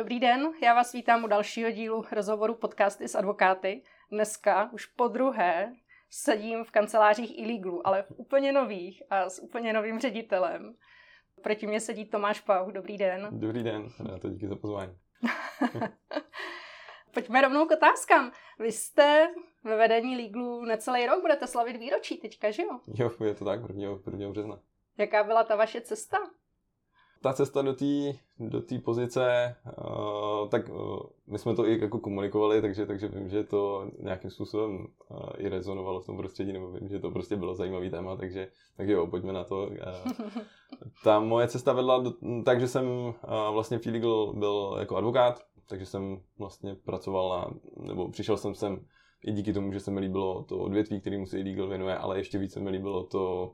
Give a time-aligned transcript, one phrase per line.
[0.00, 3.82] Dobrý den, já vás vítám u dalšího dílu rozhovoru podcasty s advokáty.
[4.10, 5.74] Dneska už po druhé
[6.10, 10.74] sedím v kancelářích Illegalu, ale v úplně nových a s úplně novým ředitelem.
[11.42, 12.70] Proti mě sedí Tomáš Pau.
[12.70, 13.28] Dobrý den.
[13.30, 13.88] Dobrý den,
[14.20, 14.96] to díky za pozvání.
[17.14, 18.32] Pojďme rovnou k otázkám.
[18.58, 19.28] Vy jste
[19.64, 22.80] ve vedení Legalu necelý rok, budete slavit výročí teďka, že jo?
[22.94, 23.98] Jo, je to tak, 1.
[24.06, 24.30] 1.
[24.30, 24.60] března.
[24.98, 26.18] Jaká byla ta vaše cesta?
[27.22, 31.98] Ta cesta do té do tý pozice, uh, tak uh, my jsme to i jako
[31.98, 36.72] komunikovali, takže, takže vím, že to nějakým způsobem uh, i rezonovalo v tom prostředí, nebo
[36.72, 39.66] vím, že to prostě bylo zajímavý téma, takže, takže jo, pojďme na to.
[39.66, 40.32] Uh,
[41.04, 42.12] ta moje cesta vedla do,
[42.44, 43.14] tak, že jsem uh,
[43.52, 47.54] vlastně v Legal byl jako advokát, takže jsem vlastně pracoval na,
[47.86, 48.86] nebo přišel jsem sem
[49.26, 52.38] i díky tomu, že se mi líbilo to odvětví, kterému se Legal věnuje, ale ještě
[52.38, 53.52] více mi líbilo to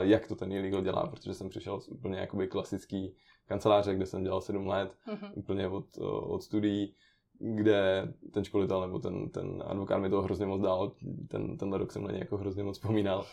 [0.00, 3.14] jak to ten illegal dělá, protože jsem přišel z úplně jakoby klasický
[3.46, 5.30] kanceláře, kde jsem dělal 7 let, mm-hmm.
[5.34, 6.94] úplně od, uh, od studií,
[7.38, 10.92] kde ten školitel nebo ten, ten advokát mi to hrozně moc dal,
[11.28, 13.24] ten, tenhle rok jsem na něj jako hrozně moc vzpomínal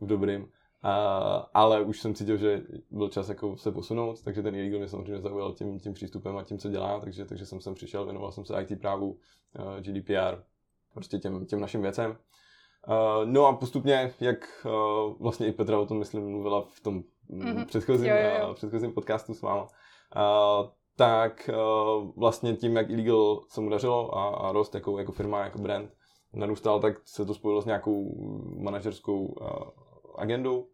[0.00, 0.48] v dobrým.
[0.82, 0.92] A,
[1.54, 5.20] ale už jsem cítil, že byl čas jako se posunout, takže ten illegal mě samozřejmě
[5.20, 8.44] zaujal tím, tím přístupem a tím, co dělá, takže, takže jsem sem přišel, věnoval jsem
[8.44, 10.42] se IT právu, uh, GDPR,
[10.94, 12.16] prostě těm, těm našim věcem.
[12.88, 17.02] Uh, no a postupně, jak uh, vlastně i Petra o tom, myslím, mluvila v tom
[17.30, 17.66] mm-hmm.
[17.66, 18.48] předchozím, jo, jo, jo.
[18.48, 24.18] Uh, předchozím podcastu s váma, uh, tak uh, vlastně tím, jak Illegal se mu dařilo
[24.18, 25.90] a, a rost jako, jako firma, jako brand
[26.34, 28.14] narůstal, tak se to spojilo s nějakou
[28.62, 29.46] manažerskou uh,
[30.16, 30.66] agendou,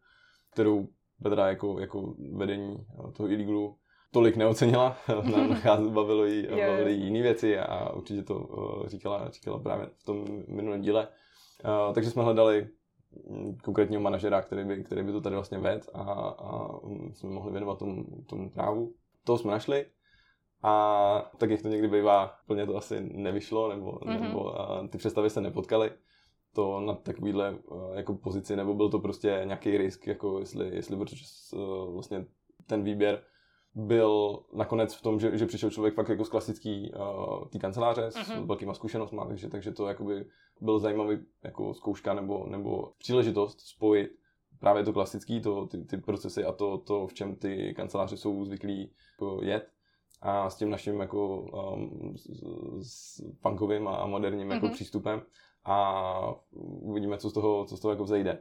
[0.53, 0.87] kterou
[1.23, 2.77] Petra jako, jako vedení
[3.17, 3.77] toho Illegalu
[4.13, 4.97] tolik neocenila,
[5.89, 10.25] bavilo jí, bavilo jí jiné věci a určitě to uh, říkala, říkala právě v tom
[10.49, 11.09] minulém díle.
[11.65, 12.69] Uh, takže jsme hledali
[13.31, 16.69] mm, konkrétního manažera, který by, který by to tady vlastně vedl a, a
[17.13, 18.95] jsme mohli věnovat tomu, tomu právu.
[19.25, 19.87] To jsme našli
[20.63, 24.21] a tak jak to někdy bývá, plně to asi nevyšlo, nebo, mm-hmm.
[24.21, 25.91] nebo a ty představy se nepotkaly
[26.55, 27.59] to na takovýhle
[27.95, 31.25] jako pozici, nebo byl to prostě nějaký risk, jako jestli, jestli protože
[31.93, 32.25] vlastně
[32.67, 33.23] ten výběr
[33.75, 38.11] byl nakonec v tom, že, že přišel člověk fakt jako z klasický uh, té kanceláře
[38.11, 38.47] s mhm.
[38.47, 40.27] velkýma zkušenostmi, takže, takže to jakoby
[40.61, 44.11] byl zajímavý jako zkouška nebo, nebo příležitost spojit
[44.65, 48.45] právě to klasický, to, ty, ty procesy a to, to, v čem ty kanceláře jsou
[48.45, 49.71] zvyklí jako jet
[50.23, 52.31] a s tím naším jako um, s,
[52.83, 54.55] s punkovým a moderním uh-huh.
[54.55, 54.75] jako mhm.
[54.75, 55.23] přístupem
[55.65, 56.35] a
[56.81, 58.39] uvidíme, co z toho, co z toho jako vzejde.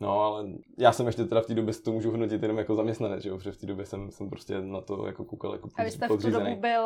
[0.00, 3.22] No, ale já jsem ještě teda v té době to můžu hodnotit jenom jako zaměstnanec,
[3.22, 5.84] že jo, protože v té době jsem, jsem prostě na to jako koukal jako A
[5.84, 6.84] vy jste v tu dobu byl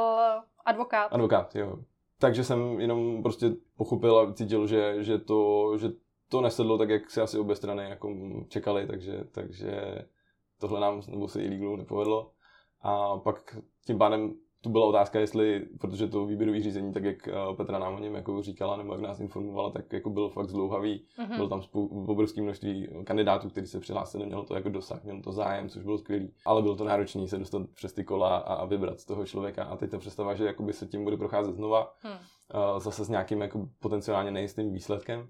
[0.65, 1.13] advokát?
[1.13, 1.79] Advokát, jo.
[2.19, 5.89] Takže jsem jenom prostě pochopil a cítil, že, že, to, že
[6.29, 8.15] to nesedlo tak, jak si asi obě strany jako
[8.49, 10.05] čekali, takže, takže
[10.61, 12.31] tohle nám nebo se i nepovedlo.
[12.81, 17.33] A pak tím pádem tu byla otázka, jestli, protože to výběrové řízení, tak jak eh,
[17.57, 21.05] Petra nám o něm jako říkala, nebo jak nás informovala, tak jako byl fakt zdlouhavý.
[21.19, 21.37] Uh-huh.
[21.37, 25.33] Bylo tam spou- obrovské množství kandidátů, kteří se přihlásili, mělo to jako dosah, mělo to
[25.33, 26.33] zájem, což bylo skvělý.
[26.45, 29.65] Ale bylo to náročné se dostat přes ty kola a, a vybrat z toho člověka.
[29.65, 33.41] A teď ta představa, že jakoby se tím bude procházet znova, uh, zase s nějakým
[33.41, 35.29] jako potenciálně nejistým výsledkem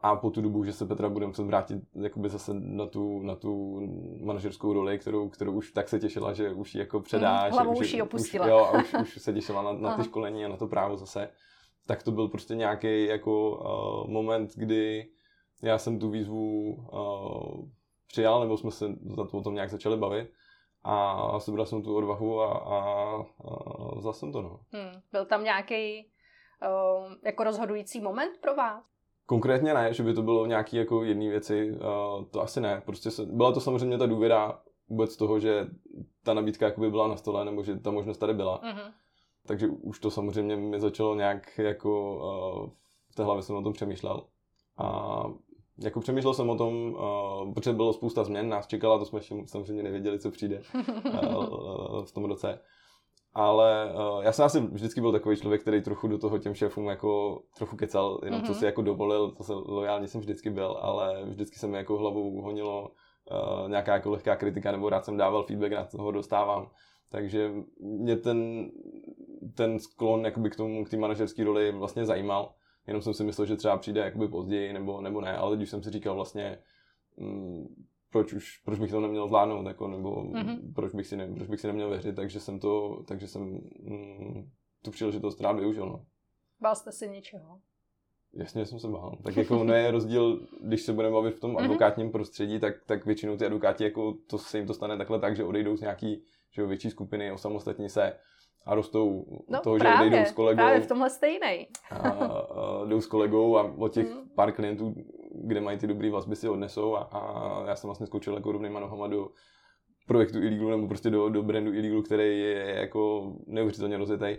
[0.00, 3.34] a po tu dobu, že se Petra bude muset vrátit jakoby zase na tu, na
[3.34, 3.80] tu
[4.24, 7.44] manažerskou roli, kterou, kterou už tak se těšila, že už ji jako předá.
[7.46, 8.46] Mm, hlavu už ji opustila.
[8.46, 10.96] Už, jo, a už, už se těšila na, na ty školení a na to právo
[10.96, 11.30] zase.
[11.86, 15.08] Tak to byl prostě nějaký jako uh, moment, kdy
[15.62, 17.68] já jsem tu výzvu uh,
[18.08, 20.32] přijal, nebo jsme se za to o tom nějak začali bavit.
[20.84, 22.80] A sebral jsem tu odvahu a, a,
[23.44, 24.42] a vzal jsem to.
[24.42, 24.60] No.
[24.72, 25.02] Hmm.
[25.12, 26.10] Byl tam nějaký
[26.62, 28.97] uh, jako rozhodující moment pro vás?
[29.28, 32.82] Konkrétně ne, že by to bylo nějaký jako jedné věci, uh, to asi ne.
[32.86, 35.66] Prostě se, byla to samozřejmě ta důvěra vůbec toho, že
[36.24, 38.62] ta nabídka jakoby byla na stole, nebo že ta možnost tady byla.
[38.62, 38.92] Uh-huh.
[39.46, 42.70] Takže už to samozřejmě mi začalo nějak jako uh,
[43.10, 44.26] v té hlavě jsem o tom přemýšlel.
[44.78, 45.24] A
[45.78, 49.82] jako přemýšlel jsem o tom, uh, protože bylo spousta změn, nás čekala, to jsme samozřejmě
[49.82, 52.60] nevěděli, co přijde uh, v tom roce.
[53.38, 56.86] Ale uh, já jsem asi vždycky byl takový člověk, který trochu do toho těm šéfům
[56.86, 58.46] jako trochu kecal, jenom mm-hmm.
[58.46, 58.58] co mhm.
[58.58, 62.42] si jako dovolil, to se lojálně jsem vždycky byl, ale vždycky se mi jako hlavou
[62.42, 62.90] honilo
[63.30, 66.70] uh, nějaká jako lehká kritika, nebo rád jsem dával feedback, na toho dostávám.
[67.10, 68.70] Takže mě ten,
[69.54, 72.52] ten sklon jakoby k tomu, k té manažerské roli vlastně zajímal.
[72.86, 75.70] Jenom jsem si myslel, že třeba přijde jakoby později, nebo, nebo ne, ale teď už
[75.70, 76.58] jsem si říkal vlastně,
[77.16, 77.66] mm,
[78.12, 80.72] proč, už, proč bych to neměl zvládnout, jako, nebo mm-hmm.
[80.74, 84.50] proč, bych si ne, proč bych si neměl věřit, takže jsem to, takže jsem mm,
[84.84, 85.86] tu příležitost rád využil.
[85.86, 86.04] No.
[86.60, 87.60] Bál jste si něčeho?
[88.32, 89.18] Jasně jsem se bál.
[89.24, 91.64] Tak jako ne je rozdíl, když se budeme bavit v tom mm-hmm.
[91.64, 95.36] advokátním prostředí, tak, tak většinou ty advokáti, jako to se jim to stane takhle tak,
[95.36, 98.12] že odejdou z nějaký že větší skupiny, osamostatní se
[98.66, 100.56] a rostou no, toho, právě, že jdou s kolegou.
[100.56, 101.68] Právě v tomhle stejnej.
[101.90, 104.28] a, a jdou s kolegou a od těch mm.
[104.34, 104.94] pár klientů,
[105.48, 108.80] kde mají ty dobrý vazby, si odnesou a, a já jsem vlastně skočil jako rovnýma
[108.80, 109.30] nohama do
[110.06, 114.36] projektu Illegal nebo prostě do, do brandu Illegal, který je jako neuvěřitelně rozjetý.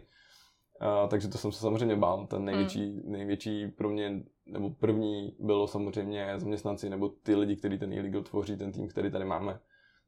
[0.80, 2.28] A, takže to jsem se samozřejmě bál.
[2.28, 3.12] Ten největší, mm.
[3.12, 8.58] největší pro mě, nebo první bylo samozřejmě zaměstnanci nebo ty lidi, kteří ten Illegal tvoří,
[8.58, 9.60] ten tým, který tady máme.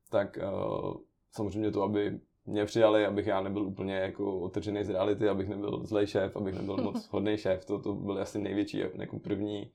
[0.09, 0.93] Tak uh,
[1.31, 5.85] samozřejmě to, aby mě přijali, abych já nebyl úplně jako otržený z reality, abych nebyl
[5.85, 7.65] zlej šéf, abych nebyl moc hodný šéf.
[7.65, 9.71] To, to byly asi největší jako první,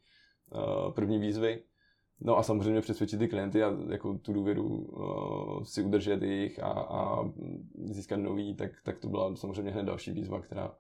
[0.95, 1.63] první výzvy.
[2.21, 6.69] No a samozřejmě přesvědčit ty klienty a jako tu důvěru uh, si udržet jejich a,
[6.71, 7.31] a
[7.85, 10.75] získat nový, tak, tak to byla samozřejmě hned další výzva, která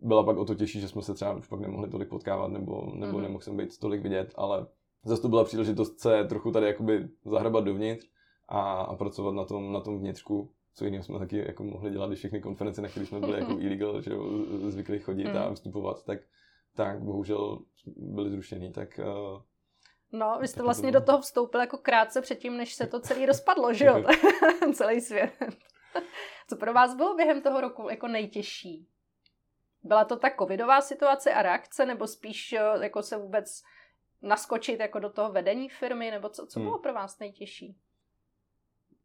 [0.00, 2.92] byla pak o to těžší, že jsme se třeba už pak nemohli tolik potkávat nebo,
[2.94, 3.22] nebo mm-hmm.
[3.22, 4.66] nemohl jsem být tolik vidět, ale
[5.04, 8.06] zase to byla příležitost se trochu tady jakoby zahrabat dovnitř
[8.48, 12.06] a, a pracovat na tom, na tom vnitřku co jiného jsme taky jako mohli dělat,
[12.06, 14.24] když všechny konference, na které jsme byli jako illegal, že jo,
[14.68, 15.36] zvykli chodit mm.
[15.36, 16.18] a vstupovat, tak,
[16.74, 19.42] tak bohužel byly zrušený, tak uh,
[20.12, 23.74] No, vy jste vlastně do toho vstoupil jako krátce předtím, než se to celý rozpadlo,
[23.74, 24.04] že jo?
[24.74, 25.32] Celý svět.
[26.48, 28.86] Co pro vás bylo během toho roku jako nejtěžší?
[29.82, 33.62] Byla to ta covidová situace a reakce, nebo spíš eh, jako se vůbec
[34.22, 36.68] naskočit jako do toho vedení firmy, nebo co, co hmm.
[36.68, 37.76] bylo pro vás nejtěžší?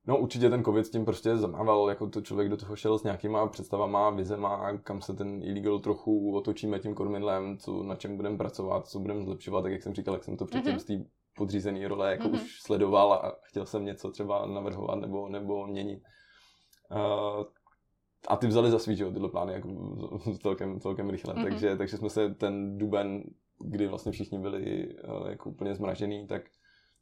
[0.08, 3.04] No určitě ten covid s tím prostě zamával, jako to člověk do toho šel s
[3.04, 8.38] nějakýma představama, vizema, kam se ten illegal trochu otočíme tím kormidlem, co, na čem budeme
[8.38, 10.80] pracovat, co budeme zlepšovat, tak jak jsem říkal, jak jsem to předtím mm-hmm.
[10.80, 10.94] z té
[11.36, 12.44] podřízené role jako mm-hmm.
[12.44, 16.04] už sledoval a chtěl jsem něco třeba navrhovat nebo, nebo měnit.
[16.92, 17.44] Uh,
[18.28, 19.70] a ty vzali za svý, že tyhle plány jako
[20.42, 21.44] celkem, celkem rychle, mm-hmm.
[21.44, 23.24] takže, takže jsme se ten duben,
[23.60, 26.42] kdy vlastně všichni byli uh, jako úplně zmražený, tak,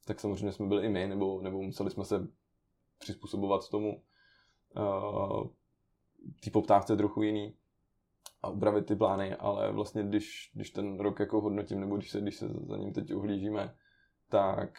[0.06, 2.28] tak samozřejmě jsme byli i my, nebo, nebo museli jsme se
[3.04, 4.02] přizpůsobovat tomu
[4.78, 5.48] uh,
[6.44, 7.56] té poptávce trochu jiný
[8.42, 12.22] a upravit ty plány, ale vlastně když, když ten rok jako hodnotím, nebo když se,
[12.22, 13.76] když se za ním teď uhlížíme,
[14.30, 14.70] tak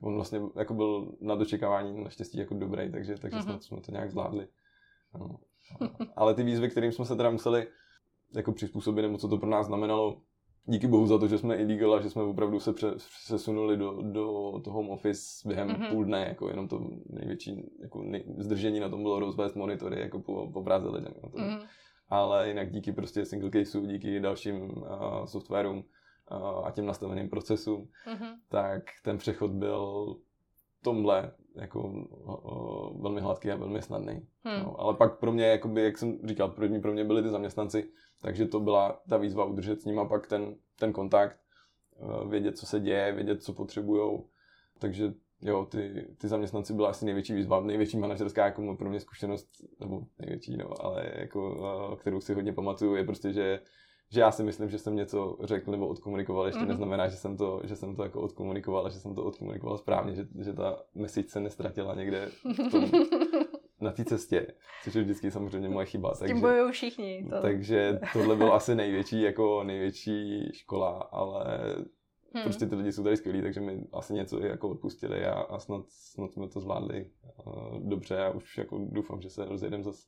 [0.00, 3.42] on vlastně jako byl na dočekávání naštěstí jako dobrý, takže, takže mm-hmm.
[3.42, 4.48] jsme, jsme to nějak zvládli.
[5.14, 5.38] No.
[6.16, 7.68] Ale ty výzvy, kterým jsme se teda museli
[8.34, 10.22] jako přizpůsobit, nebo co to pro nás znamenalo,
[10.64, 12.72] díky bohu za to, že jsme illegal a že jsme opravdu se
[13.24, 15.90] přesunuli do, do toho home office během mm-hmm.
[15.90, 20.20] půl dne, jako jenom to největší jako nej, zdržení na tom bylo rozvést monitory jako
[20.20, 21.12] po, po Praze lidem.
[21.12, 21.66] Mm-hmm.
[22.08, 27.88] Ale jinak díky prostě single caseu, díky dalším uh, softwarům uh, a těm nastaveným procesům,
[28.06, 28.34] mm-hmm.
[28.48, 30.16] tak ten přechod byl
[30.82, 34.26] tomhle jako uh, velmi hladký a velmi snadný.
[34.44, 34.62] Hmm.
[34.62, 37.90] No, ale pak pro mě, jakoby, jak jsem říkal, první pro mě byli ty zaměstnanci,
[38.22, 41.40] takže to byla ta výzva udržet s nimi pak ten, ten kontakt,
[41.98, 44.28] uh, vědět, co se děje, vědět, co potřebujou.
[44.78, 45.12] Takže
[45.42, 49.48] jo, ty, ty zaměstnanci byla asi největší výzva, největší manažerská jako pro mě zkušenost,
[49.80, 51.54] nebo největší, no, ale jako,
[51.90, 53.60] uh, kterou si hodně pamatuju, je prostě, že
[54.12, 56.66] že já si myslím, že jsem něco řekl nebo odkomunikoval, ještě mm-hmm.
[56.68, 60.14] neznamená, že jsem, to, že jsem to jako odkomunikoval a že jsem to odkomunikoval správně,
[60.14, 62.90] že, že ta message se nestratila někde v tom,
[63.80, 64.46] na té cestě,
[64.84, 66.14] což je vždycky samozřejmě moje chyba.
[66.14, 67.26] S tím takže, bojují všichni.
[67.30, 67.42] To.
[67.42, 71.44] Takže tohle bylo asi největší, jako největší škola, ale
[72.34, 72.44] hmm.
[72.44, 75.82] prostě ty lidi jsou tady skvělí, takže mi asi něco jako odpustili a, a snad,
[75.88, 77.10] snad jsme to zvládli
[77.46, 80.06] uh, dobře a už jako doufám, že se rozjedeme zase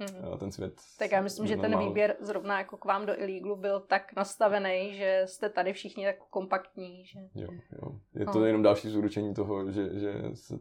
[0.00, 0.38] mm-hmm.
[0.38, 0.74] ten svět.
[0.98, 4.94] Tak já myslím, že ten výběr zrovna jako k vám do Illeglu byl tak nastavený,
[4.94, 7.04] že jste tady všichni tak kompaktní.
[7.04, 7.18] Že...
[7.34, 7.48] Jo,
[7.82, 8.00] jo.
[8.14, 8.46] Je to no.
[8.46, 10.58] jenom další zúročení toho, že, že se,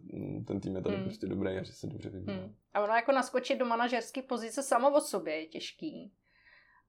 [0.47, 1.03] ten tým je tady mm.
[1.03, 2.37] prostě dobrý a že se dobře vyvíjí.
[2.37, 2.55] Mm.
[2.73, 6.13] A ono jako naskočit do manažerské pozice samo o sobě je těžký.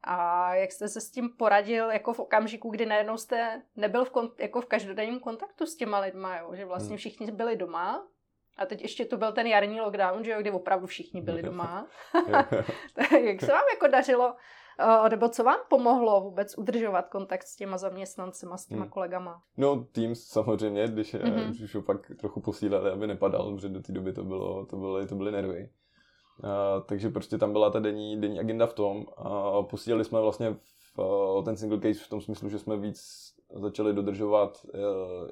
[0.02, 4.12] A jak jste se s tím poradil jako v okamžiku, kdy najednou jste nebyl v,
[4.12, 6.54] kon- jako v každodenním kontaktu s těma lidma, jo?
[6.54, 6.99] že vlastně hmm.
[6.99, 8.09] všichni byli doma,
[8.58, 11.86] a teď ještě to byl ten jarní lockdown, že jo, kdy opravdu všichni byli doma.
[13.25, 14.34] Jak se vám jako dařilo,
[14.80, 18.90] eh, nebo co vám pomohlo vůbec udržovat kontakt s těma zaměstnancema, s těma hmm.
[18.90, 19.42] kolegama?
[19.56, 21.64] No Teams samozřejmě, když mm-hmm.
[21.64, 25.06] už ho pak trochu posílali, aby nepadal, protože do té doby to, bylo, to, byly,
[25.06, 25.70] to byly nervy.
[26.44, 30.56] Uh, takže prostě tam byla ta denní, denní agenda v tom a posílali jsme vlastně
[30.94, 34.81] v, uh, ten single case v tom smyslu, že jsme víc začali dodržovat uh,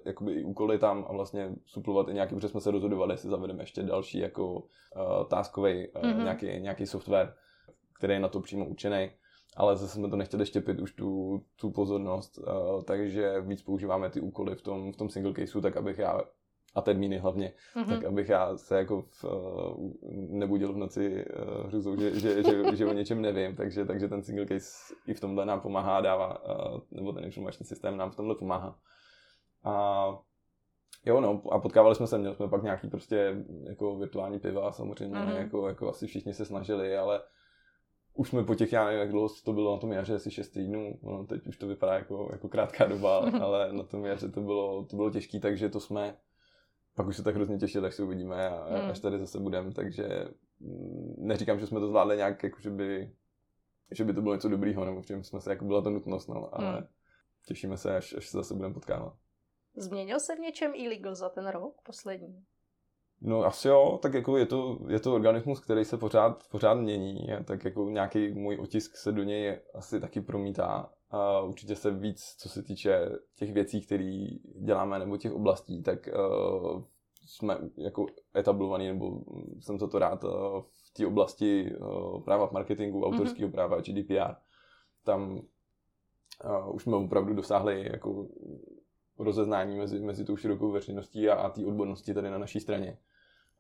[0.04, 3.62] jakoby i úkoly tam a vlastně suplovat i nějaký, protože jsme se rozhodovali, jestli zavedeme
[3.62, 4.62] ještě další jako uh,
[5.28, 6.22] taskový uh, mm-hmm.
[6.22, 7.34] nějaký, nějaký software,
[7.98, 9.10] který je na to přímo učený
[9.56, 14.20] ale zase jsme to nechtěli štěpit už tu, tu pozornost, uh, takže víc používáme ty
[14.20, 16.20] úkoly v tom, v tom single caseu, tak abych já
[16.74, 17.88] a termíny hlavně, mm-hmm.
[17.88, 22.76] tak abych já se jako v, uh, nebudil v noci uh, hruzou, že, že, že,
[22.76, 26.44] že o něčem nevím, takže, takže ten single case i v tomhle nám pomáhá, dává,
[26.74, 28.78] uh, nebo ten informační systém nám v tomhle pomáhá.
[29.64, 30.18] A
[31.06, 35.16] Jo, no, a potkávali jsme se, měli jsme pak nějaký prostě jako virtuální piva, samozřejmě,
[35.16, 35.36] mm-hmm.
[35.36, 37.20] jako, jako asi všichni se snažili, ale
[38.14, 40.48] už jsme po těch, já nevím, jak dlouho to bylo na tom jaře, asi 6
[40.48, 44.40] týdnů, no, teď už to vypadá jako, jako krátká doba, ale na tom jaře to
[44.40, 46.16] bylo, to bylo těžké, takže to jsme,
[46.94, 48.90] pak už se tak hrozně těšili, až se uvidíme a hmm.
[48.90, 50.28] až tady zase budeme, takže
[50.60, 53.12] mm, neříkám, že jsme to zvládli nějak, jako že by,
[53.90, 56.26] že by to bylo něco dobrýho, nebo v čem jsme se, jako byla to nutnost,
[56.26, 56.86] no, ale hmm.
[57.46, 59.14] těšíme se, až, až se zase budeme potkávat.
[59.76, 62.44] Změnil se v něčem illegal za ten rok poslední?
[63.20, 67.26] No asi jo, tak jako je to, je to organismus, který se pořád, pořád mění,
[67.44, 72.34] tak jako nějaký můj otisk se do něj asi taky promítá a určitě se víc,
[72.38, 74.26] co se týče těch věcí, které
[74.60, 76.82] děláme, nebo těch oblastí, tak uh,
[77.26, 78.06] jsme jako
[78.36, 79.20] etablovaný, nebo
[79.60, 80.30] jsem za to rád uh,
[80.62, 83.06] v té oblasti uh, práva v marketingu, mhm.
[83.06, 83.52] autorského mm-hmm.
[83.52, 84.34] práva, GDPR.
[85.04, 85.40] Tam
[86.44, 88.28] uh, už jsme opravdu dosáhli jako
[89.18, 92.98] rozeznání mezi, mezi tou širokou veřejností a, a té odbornosti tady na naší straně.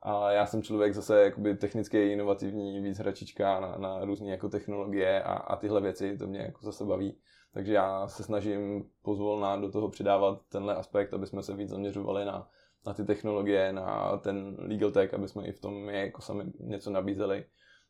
[0.04, 5.22] A já jsem člověk zase jakoby technicky inovativní, víc hračička na, na různé jako technologie
[5.22, 7.18] a, a tyhle věci, to mě jako zase baví.
[7.54, 12.24] Takže já se snažím pozvolna do toho přidávat tenhle aspekt, aby jsme se víc zaměřovali
[12.24, 12.48] na,
[12.86, 16.44] na ty technologie, na ten legal tech, aby jsme i v tom je jako sami
[16.60, 17.44] něco nabízeli.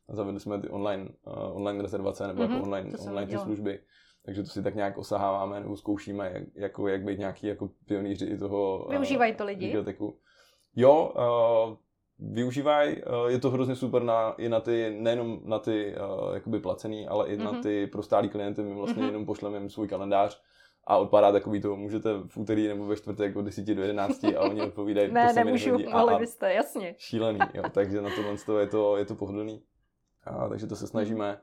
[0.07, 3.79] Zavedli jsme ty online, uh, online rezervace nebo mm-hmm, jako online, online ty služby.
[4.25, 8.25] Takže to si tak nějak osaháváme nebo zkoušíme, jak, jako, jak být nějaký jako pionýři
[8.25, 9.67] i toho Využívají to lidi?
[9.67, 10.19] Legal techu.
[10.75, 11.84] Jo, uh,
[12.19, 16.59] využívají, eh, je to hrozně super na, i na ty, nejenom na ty uh, jakoby
[16.59, 17.43] placený, ale i mm-hmm.
[17.43, 17.61] na mhm.
[17.61, 19.07] ty pro stálý klienty, my vlastně mm-hmm.
[19.07, 20.41] jenom pošleme jim svůj kalendář
[20.87, 24.39] a odpadá takový to, můžete v úterý nebo ve čtvrtek od 10 do 11 a
[24.39, 25.11] oni odpovídají.
[25.11, 26.95] ne, to nemůžu, mohli byste, jasně.
[26.97, 29.63] Šílený, jo, takže na tohle je to, je to pohodlný.
[30.23, 31.37] A, takže to se snažíme.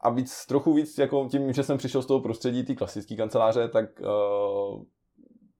[0.00, 3.68] A víc, trochu víc, jako tím, že jsem přišel z toho prostředí té klasické kanceláře,
[3.68, 4.82] tak uh,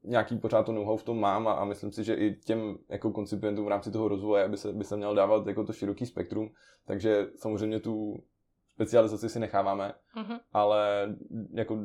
[0.05, 3.11] nějaký pořád to know-how v tom mám a, a myslím si, že i těm jako
[3.11, 6.51] koncipientům v rámci toho rozvoje by se, by se měl dávat jako to široký spektrum,
[6.87, 8.23] takže samozřejmě tu
[8.69, 10.41] specializaci si necháváme, uh-huh.
[10.53, 11.15] ale
[11.55, 11.79] jako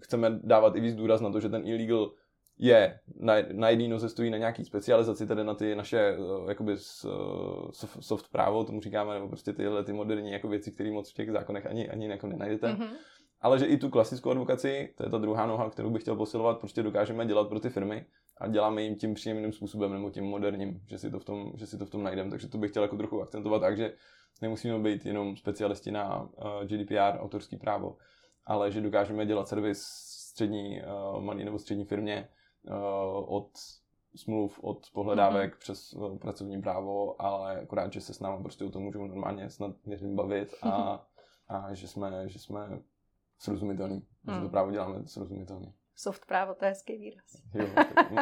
[0.00, 2.12] chceme dávat i víc důraz na to, že ten illegal
[2.58, 6.76] je na, na jedné noze stojí na nějaký specializaci, tedy na ty naše eh, jakoby
[6.76, 11.14] soft, soft právo, tomu říkáme, nebo prostě tyhle ty moderní jako věci, které moc v
[11.14, 12.66] těch zákonech ani, ani jako nenajdete.
[12.66, 12.88] Uh-huh
[13.42, 16.58] ale že i tu klasickou advokaci, to je ta druhá noha, kterou bych chtěl posilovat,
[16.58, 18.06] prostě dokážeme dělat pro ty firmy
[18.38, 21.66] a děláme jim tím příjemným způsobem nebo tím moderním, že si to v tom, že
[21.66, 22.30] si to v tom najdeme.
[22.30, 23.94] Takže to bych chtěl jako trochu akcentovat tak, že
[24.42, 27.96] nemusíme být jenom specialisti na eh, GDPR, autorský právo,
[28.46, 29.82] ale že dokážeme dělat servis
[30.32, 32.28] střední uh, malý nebo střední firmě
[32.62, 32.74] uh,
[33.36, 33.50] od
[34.16, 35.58] smluv, od pohledávek mm-hmm.
[35.58, 39.76] přes pracovní právo, ale akorát, že se s námi prostě o tom můžou normálně snad
[40.14, 41.06] bavit a,
[41.48, 42.78] a že jsme, že jsme
[43.42, 44.02] srozumitelný.
[44.24, 44.36] Hmm.
[44.36, 45.74] Že to právo děláme srozumitelný.
[45.96, 47.26] Soft právo, to je hezký výraz.
[47.54, 47.66] Jo,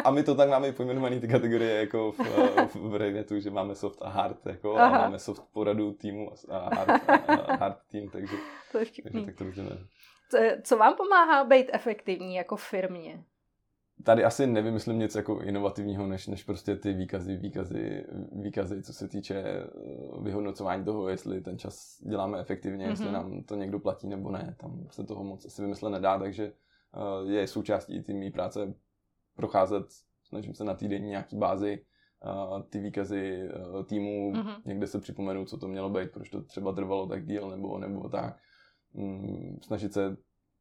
[0.05, 2.19] a my to tak máme pojmenovaný ty kategorie jako v,
[2.67, 6.75] v, v Revitu, že máme soft a hard, jako, a máme soft poradu týmu a
[6.75, 8.37] hard, a hard tým, takže,
[8.73, 8.87] to je
[9.43, 9.79] takže tak to.
[10.31, 13.25] Co, co vám pomáhá být efektivní jako firmě?
[14.05, 19.09] Tady asi nevymyslím nic jako inovativního, než, než prostě ty výkazy, výkazy, výkazy, co se
[19.09, 19.67] týče eh,
[20.23, 22.91] vyhodnocování toho, jestli ten čas děláme efektivně, mm-hmm.
[22.91, 23.15] jestli mhm.
[23.15, 24.57] nám to někdo platí nebo ne.
[24.61, 26.53] Tam se toho moc asi vymyslet nedá, takže
[27.23, 28.75] uh, je součástí té mý práce
[29.37, 29.87] procházet,
[30.25, 31.85] snažím se na týdenní nějaký bázi
[32.25, 34.57] uh, ty výkazy uh, týmu, mm-hmm.
[34.65, 38.09] někde se připomenu, co to mělo být, proč to třeba trvalo tak díl nebo, nebo
[38.09, 38.37] tak.
[38.95, 40.17] Mm, snažit se,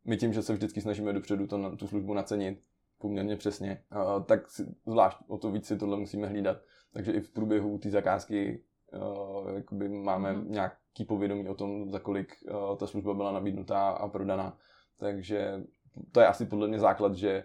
[0.05, 2.61] my tím, že se vždycky snažíme dopředu to, tu službu nacenit,
[2.99, 3.83] poměrně přesně,
[4.25, 4.39] tak
[4.85, 6.57] zvlášť o to víc si tohle musíme hlídat.
[6.93, 8.63] Takže i v průběhu té zakázky
[9.55, 10.51] jakoby máme mm.
[10.51, 12.33] nějaký povědomí o tom, za kolik
[12.79, 14.57] ta služba byla nabídnutá a prodaná.
[14.97, 15.63] Takže
[16.11, 17.43] to je asi podle mě základ, že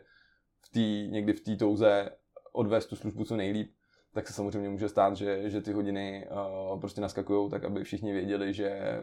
[0.61, 2.11] v tý, někdy v té touze
[2.53, 3.75] odvést tu službu co nejlíp,
[4.13, 6.29] tak se samozřejmě může stát, že, že ty hodiny
[6.73, 9.01] uh, prostě naskakují tak, aby všichni věděli, že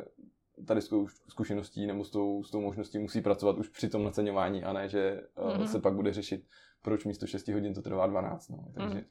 [0.66, 0.90] tady s
[1.28, 4.90] zkušeností nebo s tou, s tou možností musí pracovat už při tom naceňování a ne,
[4.90, 5.64] že mm-hmm.
[5.64, 6.46] se pak bude řešit,
[6.82, 8.50] proč místo 6 hodin to trvá 12.
[8.50, 8.66] No.
[8.74, 9.06] Takže, mm.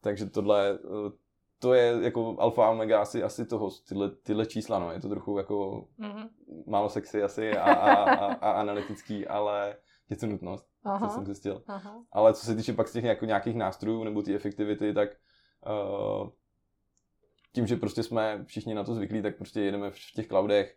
[0.00, 1.12] takže tohle, eh,
[1.58, 4.92] to je jako alfa a omega asi, asi toho, tyhle, tyhle čísla, no.
[4.92, 6.28] je to trochu jako mm-hmm.
[6.66, 9.76] málo sexy asi a, a, a, a analytický, ale
[10.10, 11.08] je to nutnost, Aha.
[11.08, 11.62] co jsem zjistil.
[11.66, 12.04] Aha.
[12.12, 15.08] Ale co se týče pak z těch jako nějakých nástrojů nebo té efektivity, tak
[15.66, 16.28] uh,
[17.52, 20.76] tím, že prostě jsme všichni na to zvyklí, tak prostě jedeme v těch cloudech,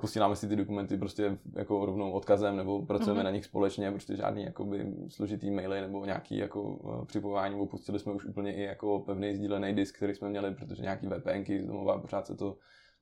[0.00, 3.24] posíláme si ty dokumenty prostě jako rovnou odkazem nebo pracujeme mm-hmm.
[3.24, 8.12] na nich společně, prostě žádný jakoby složitý maily nebo nějaký jako eh, připojování, opustili jsme
[8.12, 11.98] už úplně i jako pevný sdílený disk, který jsme měli, protože nějaký VPNky z domova
[11.98, 12.56] pořád se to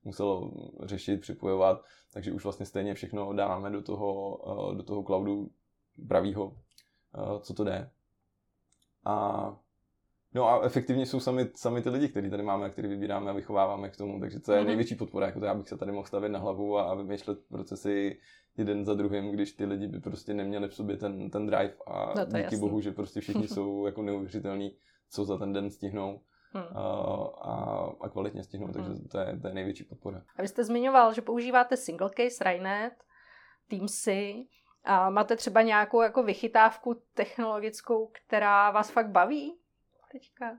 [0.05, 4.39] muselo řešit, připojovat, takže už vlastně stejně všechno dáváme do toho,
[4.73, 5.51] eh, do toho cloudu
[6.09, 6.57] pravýho,
[7.15, 7.91] eh, co to jde.
[9.05, 9.57] A
[10.37, 13.91] No a efektivně jsou sami, sami ty lidi, který tady máme, který vybíráme a vychováváme
[13.91, 14.67] k tomu, takže to je mm-hmm.
[14.67, 17.39] největší podpora, jako to já bych se tady mohl stavit na hlavu a, a vymýšlet
[17.49, 18.19] procesy
[18.57, 22.13] jeden za druhým, když ty lidi by prostě neměli v sobě ten, ten drive a
[22.17, 22.61] no díky jasný.
[22.61, 24.77] bohu, že prostě všichni jsou jako neuvěřitelní,
[25.11, 26.21] co za ten den stihnou.
[26.53, 26.65] Hmm.
[26.65, 26.85] A,
[28.01, 29.09] a kvalitně stihnou, takže hmm.
[29.09, 30.23] to, je, to je největší podpora.
[30.37, 32.93] A vy jste zmiňoval, že používáte single case, Rainet,
[33.69, 34.47] Teamsy,
[34.85, 39.59] a máte třeba nějakou jako vychytávku technologickou, která vás fakt baví
[40.19, 40.59] teďka?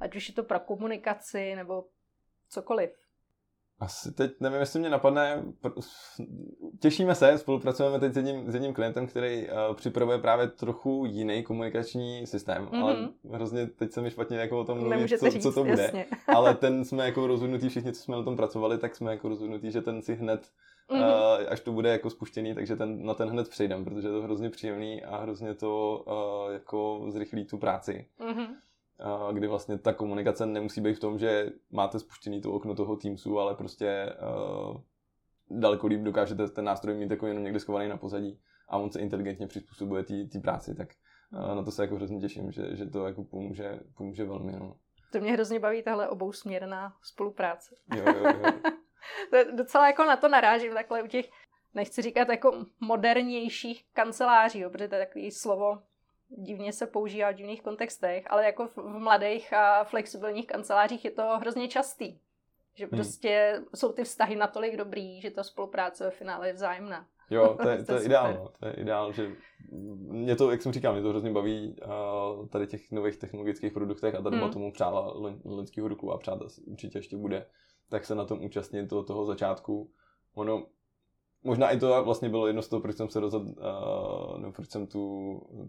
[0.00, 1.84] Ať už je to pro komunikaci nebo
[2.48, 2.90] cokoliv.
[3.78, 5.44] Asi teď nevím, jestli mě napadne.
[6.80, 11.42] Těšíme se, spolupracujeme teď s jedním, s jedním klientem, který uh, připravuje právě trochu jiný
[11.42, 12.82] komunikační systém, mm-hmm.
[12.82, 15.82] ale hrozně teď se mi špatně jako o tom mluvit, co, říct, co to bude.
[15.82, 16.06] Jasně.
[16.26, 19.70] ale ten jsme jako rozhodnutí, všichni, co jsme na tom pracovali, tak jsme jako rozhodnutí,
[19.70, 20.50] že ten si hned
[20.90, 21.46] mm-hmm.
[21.48, 24.50] až to bude jako spuštěný, takže ten, na ten hned přejdem, protože je to hrozně
[24.50, 28.08] příjemný a hrozně to uh, jako zrychlí tu práci.
[28.20, 28.48] Mm-hmm.
[29.26, 32.96] Uh, kdy vlastně ta komunikace nemusí být v tom, že máte spuštěný to okno toho
[32.96, 34.16] Teamsu, ale prostě
[34.70, 34.80] uh,
[35.50, 39.00] daleko líp dokážete ten nástroj mít jako jenom někde schovaný na pozadí a on se
[39.00, 40.88] inteligentně přizpůsobuje té práci, tak
[41.32, 44.52] uh, na to se jako hrozně těším, že, že to jako pomůže, pomůže velmi.
[44.52, 44.76] No.
[45.12, 47.74] To mě hrozně baví tahle obousměrná spolupráce.
[47.96, 48.52] Jo, jo, jo.
[49.54, 51.30] docela jako na to narážím takhle u těch,
[51.74, 55.78] nechci říkat jako modernějších kanceláří, jo, protože to je takový slovo,
[56.28, 61.38] divně se používá v divných kontextech, ale jako v mladých a flexibilních kancelářích je to
[61.38, 62.18] hrozně častý.
[62.74, 62.90] Že hmm.
[62.90, 63.66] prostě hmm.
[63.74, 67.06] jsou ty vztahy natolik dobrý, že ta spolupráce ve finále je vzájemná.
[67.30, 68.52] Jo, to je, to je ideál, no.
[68.60, 69.30] to je ideál, že
[70.08, 71.76] mě to, jak jsem říkal, mě to hrozně baví
[72.38, 74.52] uh, tady těch nových technologických produktech a ta doba hmm.
[74.52, 75.14] tomu přála
[75.44, 77.46] loňského roku a přát určitě ještě bude
[77.90, 79.90] tak se na tom účastnit do toho začátku.
[80.34, 80.66] Ono,
[81.42, 84.70] možná i to vlastně bylo jedno z toho, proč jsem se rozhodl, uh, nebo proč
[84.70, 85.02] jsem tu,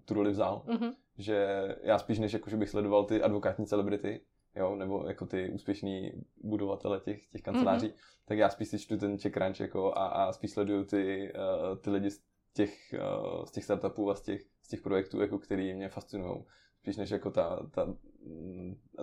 [0.06, 0.64] tu roli vzal.
[0.68, 0.94] Mm-hmm.
[1.18, 4.22] Že já spíš než jako, že bych sledoval ty advokátní celebrity,
[4.56, 6.12] jo, nebo jako ty úspěšní
[6.44, 8.26] budovatele těch, těch kanceláří, mm-hmm.
[8.26, 11.90] tak já spíš si čtu ten CheckRunch jako a, a spíš sleduju ty, uh, ty
[11.90, 12.22] lidi z
[12.54, 16.44] těch, uh, z těch startupů a z těch, z těch projektů, jako který mě fascinují.
[16.80, 17.96] Spíš než jako ta, ta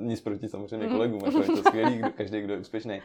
[0.00, 0.92] nic proti samozřejmě mm.
[0.92, 3.02] kolegům, jako je to skvělý, každý, kdo je úspěšný.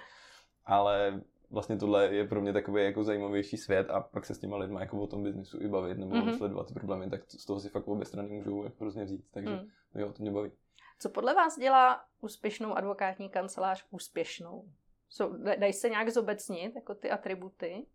[0.65, 4.57] Ale vlastně tohle je pro mě takový jako zajímavější svět a pak se s těma
[4.57, 6.37] lidmi jako o tom biznisu i bavit nebo mm-hmm.
[6.37, 9.25] sledovat ty problémy, tak z toho si fakt obě strany můžou jako hrozně vzít.
[9.31, 10.01] Takže mm.
[10.01, 10.51] jo, to mě baví.
[10.99, 14.65] Co podle vás dělá úspěšnou advokátní kancelář úspěšnou?
[15.09, 17.85] So, dají se nějak zobecnit, jako ty atributy?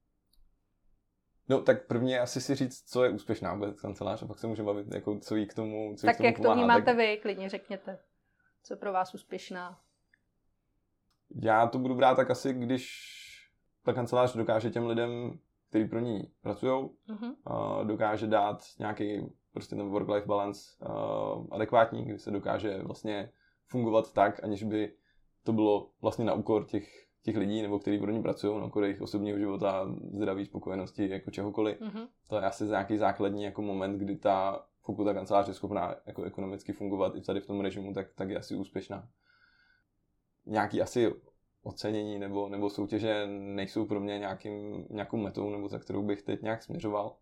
[1.48, 4.66] No, tak prvně asi si říct, co je úspěšná vůbec kancelář a pak se můžeme
[4.66, 6.54] bavit, jako, co jí k tomu co Tak k tomu jak pomáhá.
[6.54, 6.96] to vnímáte tak...
[6.96, 7.98] vy, klidně řekněte.
[8.68, 9.78] Co je pro vás úspěšná?
[11.42, 12.84] Já to budu brát tak asi, když
[13.84, 17.34] ta kancelář dokáže těm lidem, kteří pro ní pracují, uh-huh.
[17.50, 23.32] uh, dokáže dát nějaký prostě ten work-life balance uh, adekvátní, kdy se dokáže vlastně
[23.66, 24.92] fungovat tak, aniž by
[25.44, 29.00] to bylo vlastně na úkor těch těch lidí, nebo kteří pro ně pracují, no, jejich
[29.00, 31.80] osobního života, zdraví, spokojenosti, jako čehokoliv.
[31.80, 32.08] Mm-hmm.
[32.28, 36.22] To je asi nějaký základní jako moment, kdy ta, pokud ta kancelář je schopná jako
[36.22, 39.08] ekonomicky fungovat i tady v tom režimu, tak, tak je asi úspěšná.
[40.46, 41.14] Nějaký asi
[41.62, 46.42] ocenění nebo, nebo soutěže nejsou pro mě nějakým, nějakou metou, nebo za kterou bych teď
[46.42, 47.16] nějak směřoval.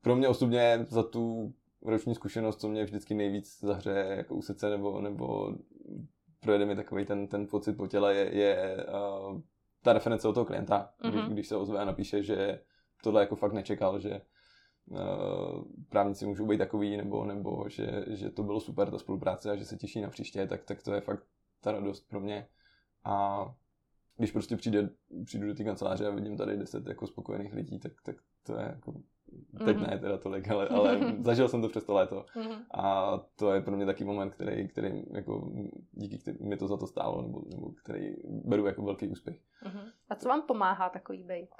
[0.00, 4.70] Pro mě osobně za tu roční zkušenost, co mě vždycky nejvíc zahřeje jako u srdce
[4.70, 5.54] nebo, nebo
[6.40, 9.40] projede mi takový ten, ten pocit po těle, je, je uh,
[9.82, 11.10] ta reference od toho klienta, mm-hmm.
[11.10, 12.60] když, když se ozve a napíše, že
[13.02, 14.20] tohle jako fakt nečekal, že
[15.88, 19.64] právníci můžou být takový, nebo, nebo že, že to bylo super ta spolupráce a že
[19.64, 21.26] se těší na příště, tak, tak to je fakt
[21.60, 22.48] ta radost pro mě.
[23.04, 23.46] A
[24.16, 24.90] když prostě přijde,
[25.24, 28.64] přijdu do té kanceláře a vidím tady deset jako spokojených lidí, tak, tak to je
[28.64, 28.94] jako
[29.64, 29.90] Teď mm-hmm.
[29.90, 32.26] ne teda tolik, ale, ale zažil jsem to přes to léto.
[32.36, 32.64] Mm-hmm.
[32.74, 35.52] A to je pro mě taky moment, který, který jako
[35.92, 39.36] díky který mi to za to stálo, nebo, nebo který beru jako velký úspěch.
[39.66, 39.92] Mm-hmm.
[40.08, 41.50] A co vám pomáhá takový bejt?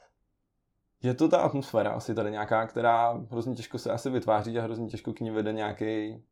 [1.02, 4.86] Je to ta atmosféra asi tady nějaká, která hrozně těžko se asi vytváří a hrozně
[4.86, 6.22] těžko k ní vede nějaký,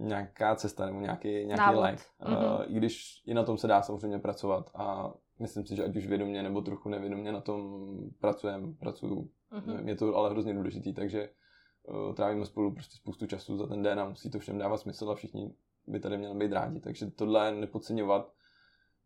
[0.00, 2.02] nějaká cesta nebo nějaký, nějaký like.
[2.20, 2.54] Mm-hmm.
[2.54, 5.96] Uh, I když i na tom se dá samozřejmě pracovat a myslím si, že ať
[5.96, 7.88] už vědomě nebo trochu nevědomě na tom
[8.20, 9.30] pracujeme, pracuju.
[9.52, 9.88] Mm-hmm.
[9.88, 11.28] Je to ale hrozně důležitý, takže
[11.82, 15.10] uh, trávíme spolu prostě spoustu času za ten den a musí to všem dávat smysl
[15.10, 15.54] a všichni
[15.86, 16.80] by tady měli být rádi.
[16.80, 18.32] Takže tohle nepodceňovat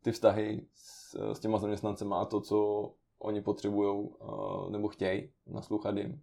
[0.03, 5.97] ty vztahy s, s těma zaměstnancema a to, co oni potřebují uh, nebo chtějí, naslouchat
[5.97, 6.23] jim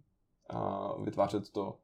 [0.50, 1.78] a vytvářet to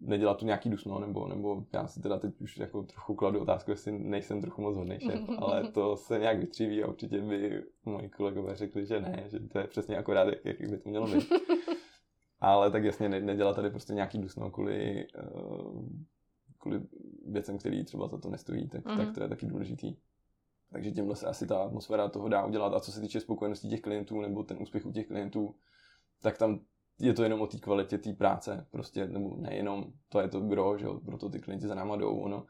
[0.00, 3.70] nedělat tu nějaký dusno, nebo, nebo já si teda teď už jako trochu kladu otázku,
[3.70, 8.08] jestli nejsem trochu moc hodný šéf, ale to se nějak vytříví a určitě by moji
[8.08, 11.32] kolegové řekli, že ne, že to je přesně akorát, jak, jak by to mělo být.
[12.40, 15.88] ale tak jasně ne, nedělat tady prostě nějaký dusno kvůli, uh,
[16.58, 16.80] kvůli
[17.26, 18.96] věcem, který třeba za to nestojí, tak, mm-hmm.
[18.96, 19.96] tak to je taky důležitý.
[20.74, 22.74] Takže tímhle se asi ta atmosféra toho dá udělat.
[22.74, 25.54] A co se týče spokojenosti těch klientů nebo ten úspěch u těch klientů,
[26.22, 26.60] tak tam
[26.98, 30.78] je to jenom o té kvalitě té práce, prostě, nebo nejenom, to je to gro,
[30.78, 32.46] že jo, proto ty klienti za náma jdou, ono,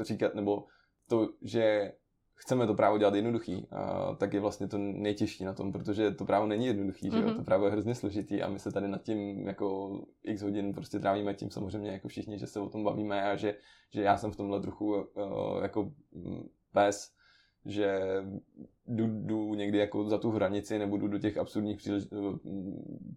[0.00, 0.66] říkat, nebo
[1.08, 1.92] to, že
[2.34, 6.24] chceme to právo dělat jednoduchý, a, tak je vlastně to nejtěžší na tom, protože to
[6.24, 7.16] právo není jednoduchý, mm-hmm.
[7.16, 7.28] že jo?
[7.28, 7.36] Mhm.
[7.36, 10.98] to právo je hrozně složitý a my se tady nad tím jako x hodin prostě
[10.98, 13.54] trávíme tím samozřejmě jako všichni, že se o tom bavíme a že,
[13.94, 15.92] že já jsem v tomhle trochu uh, jako
[16.72, 17.15] pes,
[17.66, 18.00] že
[18.86, 22.04] jdu, jdu někdy jako za tu hranici nebo jdu do těch absurdních přílež,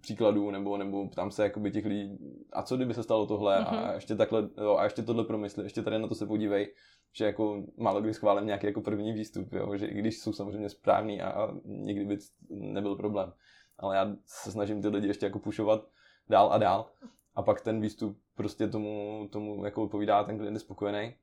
[0.02, 2.18] příkladů nebo, nebo ptám se jakoby těch lidí,
[2.54, 3.78] a co kdyby se stalo tohle mm-hmm.
[3.78, 3.96] a mhm.
[3.96, 6.74] ještě takhle, jo, a ještě tohle promysli, ještě tady na to se podívej,
[7.14, 10.70] že jako málo kdy schválím nějaký jako první výstup, jo, že i když jsou samozřejmě
[10.70, 12.18] správný a, a někdy by
[12.50, 13.34] nebyl problém,
[13.78, 15.88] ale já se snažím ty lidi ještě jako pušovat
[16.30, 16.90] dál a dál
[17.36, 21.16] a pak ten výstup prostě tomu, tomu jako odpovídá, ten klient je spokojený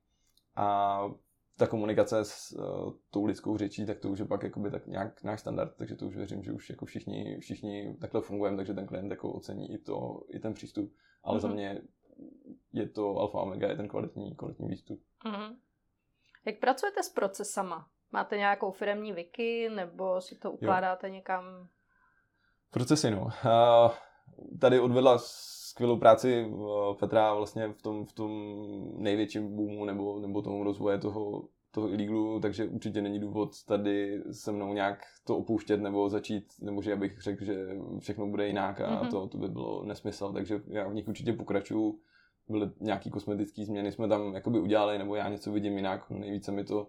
[0.57, 1.01] a
[1.57, 5.25] ta komunikace s uh, tou lidskou řečí, tak to už je pak jakoby tak nějak
[5.25, 8.87] náš standard, takže to už věřím, že už jako všichni, všichni takhle fungujeme, takže ten
[8.87, 10.93] klient jako ocení i, to, i ten přístup,
[11.25, 11.41] ale mm-hmm.
[11.41, 11.57] za mhm.
[11.57, 11.83] mě
[12.73, 15.01] je to alfa omega, je ten kvalitní, kvalitní výstup.
[15.25, 15.57] Mm-hmm.
[16.45, 17.89] Jak pracujete s procesama?
[18.13, 21.15] Máte nějakou firemní wiki, nebo si to ukládáte jo.
[21.15, 21.69] někam?
[22.71, 23.23] Procesy, no.
[23.23, 23.91] Uh,
[24.61, 25.19] tady odvedla
[25.77, 26.53] skvělou práci
[26.99, 28.31] Petra vlastně v tom, v tom
[28.97, 34.53] největším boomu nebo, nebo tomu rozvoje toho, toho illegalu, takže určitě není důvod tady se
[34.53, 37.67] mnou nějak to opouštět nebo začít, nebo že abych řekl, že
[37.99, 39.11] všechno bude jinak a mm-hmm.
[39.11, 41.99] to, to by bylo nesmysl, takže já v nich určitě pokračuju.
[42.49, 46.65] Byly nějaký kosmetické změny, jsme tam jakoby udělali, nebo já něco vidím jinak, nejvíce mi
[46.65, 46.87] to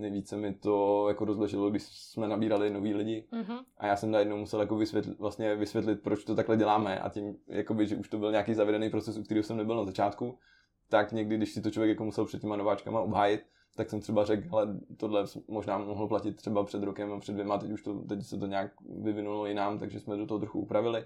[0.00, 3.58] nejvíce mi to jako rozležilo, když jsme nabírali nový lidi mm-hmm.
[3.78, 7.36] a já jsem najednou musel jako vysvětlit, vlastně vysvětlit, proč to takhle děláme a tím,
[7.48, 10.38] jakoby, že už to byl nějaký zavedený proces, u kterého jsem nebyl na začátku,
[10.88, 13.40] tak někdy, když si to člověk jako musel před těma nováčkama obhájit,
[13.76, 17.58] tak jsem třeba řekl, ale tohle možná mohlo platit třeba před rokem a před dvěma,
[17.58, 21.04] teď už to, teď se to nějak vyvinulo jinam, takže jsme do toho trochu upravili.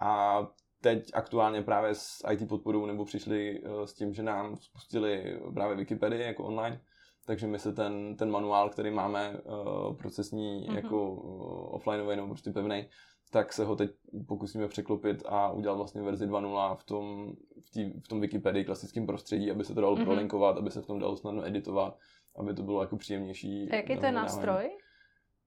[0.00, 0.40] A
[0.80, 5.76] teď aktuálně právě s IT podporou nebo přišli eh, s tím, že nám spustili právě
[5.76, 6.80] Wikipedii jako online,
[7.26, 10.74] takže my se ten, ten manuál, který máme uh, procesní mm-hmm.
[10.74, 12.86] jako uh, offlineový nebo prostě pevný,
[13.30, 13.90] tak se ho teď
[14.28, 17.32] pokusíme překlopit a udělat vlastně verzi 2.0 v tom,
[17.64, 20.04] v, tý, v tom Wikipedii klasickém prostředí, aby se to dalo mm-hmm.
[20.04, 21.98] prolinkovat, aby se v tom dalo snadno editovat,
[22.36, 23.70] aby to bylo jako příjemnější.
[23.70, 24.70] A jaký to je nástroj?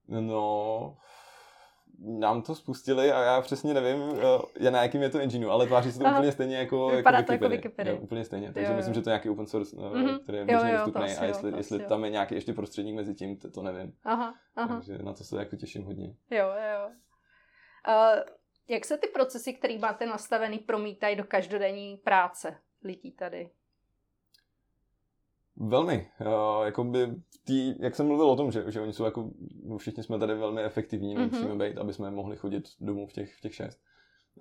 [0.08, 0.98] No,
[2.02, 5.66] nám to spustili a já přesně nevím, eh, já na jakým je to engineu, ale
[5.66, 6.18] tváří se to Aha.
[6.18, 7.96] úplně stejně jako, Vypadá jako to jako Wikipedia.
[7.96, 8.78] Jo, úplně stejně, takže jo, jo.
[8.78, 10.20] myslím, že to je nějaký open source, mm-hmm.
[10.20, 13.38] který je běžně dostupný a jestli, jo, jestli tam je nějaký ještě prostředník mezi tím,
[13.38, 13.94] to, to nevím.
[14.04, 14.76] Aha, aha.
[14.76, 16.16] Takže na to se jako těším hodně.
[16.32, 16.90] Jo, jo.
[17.88, 18.24] Uh,
[18.68, 23.50] jak se ty procesy, které máte nastavený, promítají do každodenní práce lidí tady?
[25.60, 26.08] Velmi.
[26.22, 29.32] Uh, jakoby tý, jak jsem mluvil o tom, že, že oni jsou jako,
[29.64, 31.32] no všichni jsme tady velmi efektivní, mm-hmm.
[31.32, 33.80] musíme být, aby jsme mohli chodit domů v těch, v těch šest.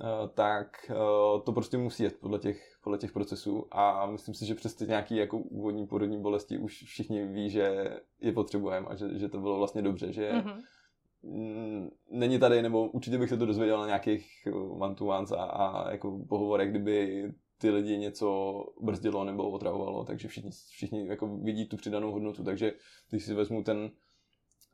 [0.00, 4.46] Uh, tak uh, to prostě musí jet podle těch, podle těch procesů a myslím si,
[4.46, 8.94] že přes ty nějaké jako úvodní porodní bolesti už všichni ví, že je potřebujeme a
[8.94, 11.90] že, že to bylo vlastně dobře, že mm-hmm.
[12.11, 16.70] není tady, nebo určitě bych se to dozvěděl na nějakých one-to-ones a, a jako pohovorech,
[16.70, 17.24] kdyby
[17.59, 22.73] ty lidi něco brzdilo nebo otravovalo, takže všichni, všichni jako vidí tu přidanou hodnotu, takže
[23.11, 23.90] když si vezmu ten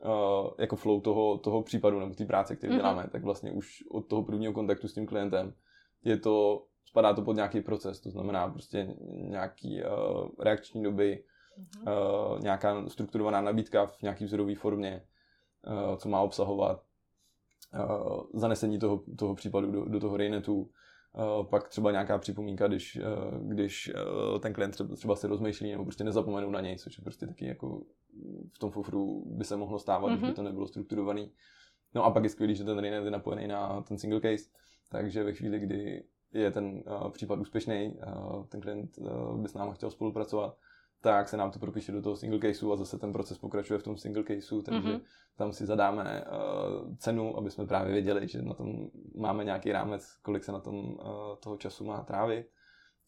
[0.05, 2.77] uh, jako flow toho, toho případu nebo té práce, který mm-hmm.
[2.77, 5.55] děláme, tak vlastně už od toho prvního kontaktu s tím klientem
[6.05, 11.25] je to, spadá to pod nějaký proces, to znamená prostě nějaký uh, reakční doby,
[11.59, 12.35] mm-hmm.
[12.35, 15.03] uh, nějaká strukturovaná nabídka v nějaký vzorové formě,
[15.67, 16.83] uh, co má obsahovat,
[17.75, 20.71] uh, zanesení toho, toho případu do, do toho rejnetu,
[21.43, 25.85] pak třeba nějaká připomínka, když, uh, když uh, ten klient třeba, třeba si rozmýšlí nebo
[25.85, 27.83] prostě nezapomenu na něj, což je prostě taky jako
[28.53, 30.17] v tom fofru by se mohlo stávat, mm-hmm.
[30.17, 31.33] když by to nebylo strukturovaný.
[31.95, 34.51] No a pak je skvělý, že ten Rainet je napojený na ten single case,
[34.91, 39.55] takže ve chvíli, kdy je ten uh, případ úspěšný, uh, ten klient uh, by s
[39.55, 40.57] námi chtěl spolupracovat,
[41.05, 43.83] tak se nám to propíše do toho single caseu a zase ten proces pokračuje v
[43.83, 45.01] tom single caseu, takže mm-hmm.
[45.37, 50.17] tam si zadáme uh, cenu, aby jsme právě věděli, že na tom máme nějaký rámec,
[50.23, 50.97] kolik se na tom uh,
[51.41, 52.47] toho času má trávit.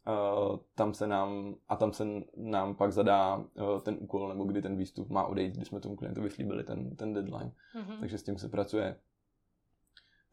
[0.08, 2.06] Uh, tam se nám, a tam se
[2.36, 5.96] nám pak zadá uh, ten úkol, nebo kdy ten výstup má odejít, když jsme tomu
[5.96, 7.52] klientovi slíbili ten, ten deadline.
[7.74, 8.00] Mm-hmm.
[8.00, 8.96] Takže s tím se pracuje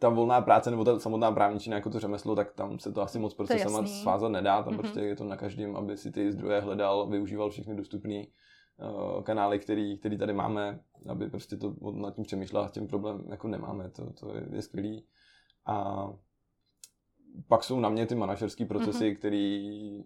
[0.03, 3.19] ta volná práce nebo ta samotná právničina jako to řemeslo, tak tam se to asi
[3.19, 4.63] moc procesem svázat nedá.
[4.63, 4.77] Tam mm-hmm.
[4.77, 9.59] prostě je to na každém, aby si ty zdroje hledal, využíval všechny dostupné uh, kanály,
[9.59, 13.89] který, který tady máme, aby prostě to nad tím přemýšlel a tím problém jako nemáme.
[13.89, 15.07] To, to je, je skvělý.
[15.65, 16.07] A
[17.47, 19.17] pak jsou na mě ty manažerské procesy, mm-hmm.
[19.17, 20.03] který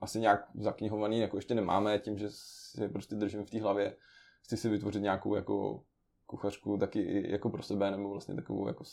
[0.00, 3.96] asi nějak zaknihovaný jako ještě nemáme, tím, že si prostě držím v té hlavě.
[4.42, 5.82] Chci si vytvořit nějakou jako
[6.26, 8.84] kuchařku taky jako pro sebe, nebo vlastně takovou jako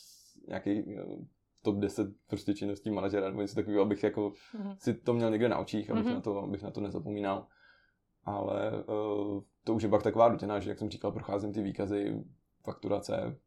[0.48, 0.84] nějaký
[1.62, 4.76] top 10 prostě činností manažera, nebo něco takového, abych jako mm-hmm.
[4.80, 6.14] si to měl někde na očích, abych, mm-hmm.
[6.14, 7.48] na, to, abych na to nezapomínal.
[8.24, 12.24] Ale uh, to už je pak taková rutina, že jak jsem říkal, procházím ty výkazy,
[12.64, 13.40] fakturace,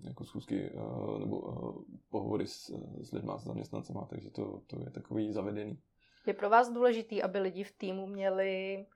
[0.00, 2.70] jako schůzky uh, nebo uh, pohovory s,
[3.02, 5.78] s lidmi, s zaměstnancema, takže to, to je takový zavedený.
[6.26, 8.86] Je pro vás důležitý, aby lidi v týmu měli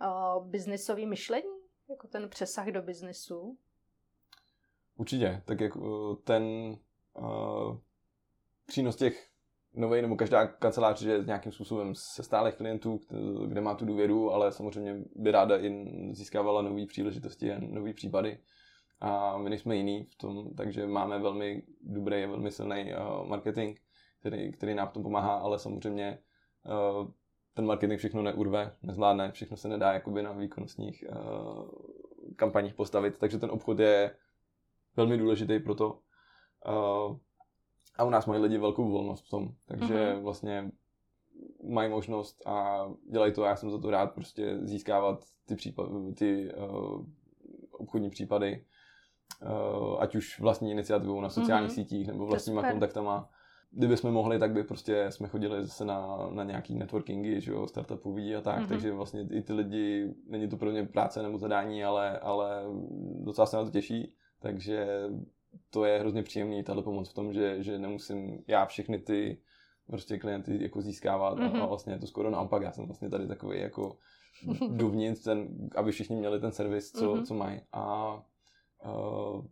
[0.00, 1.48] uh, biznisový myšlení?
[1.90, 3.58] Jako ten přesah do biznisu?
[4.96, 5.42] Určitě.
[5.44, 6.76] Tak jak uh, ten
[7.18, 7.76] uh,
[8.66, 9.28] přínos těch
[9.74, 13.00] nových, nebo každá kancelář je nějakým způsobem se stálých klientů,
[13.46, 18.38] kde má tu důvěru, ale samozřejmě by ráda i získávala nové příležitosti a nové případy.
[19.00, 23.78] A my nejsme jiný v tom, takže máme velmi dobrý a velmi silný uh, marketing,
[24.20, 26.18] který, který nám v tom pomáhá, ale samozřejmě
[26.66, 27.10] uh,
[27.54, 31.68] ten marketing všechno neurve, nezvládne, všechno se nedá jakoby na výkonnostních uh,
[32.36, 34.16] kampaních postavit, takže ten obchod je
[34.96, 35.98] velmi důležitý pro to.
[36.68, 37.16] Uh,
[37.98, 40.22] a u nás mají lidi velkou volnost v tom, takže mm-hmm.
[40.22, 40.70] vlastně
[41.68, 46.52] mají možnost a dělají to, já jsem za to rád, prostě získávat ty, případ, ty
[46.54, 47.04] uh,
[47.70, 48.64] obchodní případy,
[49.42, 51.74] uh, ať už vlastní iniciativou na sociálních mm-hmm.
[51.74, 53.30] sítích nebo vlastníma kontaktama.
[53.70, 57.66] Kdyby jsme mohli, tak by prostě jsme chodili zase na, na nějaký networkingy, že jo,
[57.66, 58.68] startupový a tak, mm-hmm.
[58.68, 62.62] takže vlastně i ty lidi, není to pro ně práce nebo zadání, ale, ale
[63.20, 64.86] docela se na to těší, takže
[65.70, 69.38] to je hrozně příjemný, tahle pomoc v tom, že, že nemusím já všechny ty
[69.86, 71.50] prostě klienty jako získávat mm-hmm.
[71.50, 71.68] a, mhm.
[71.68, 73.96] vlastně je to skoro naopak, já jsem vlastně tady takový jako
[74.68, 77.24] duvnitř, ten, aby všichni měli ten servis, co, mm-hmm.
[77.24, 78.14] co mají a
[78.84, 79.44] uh,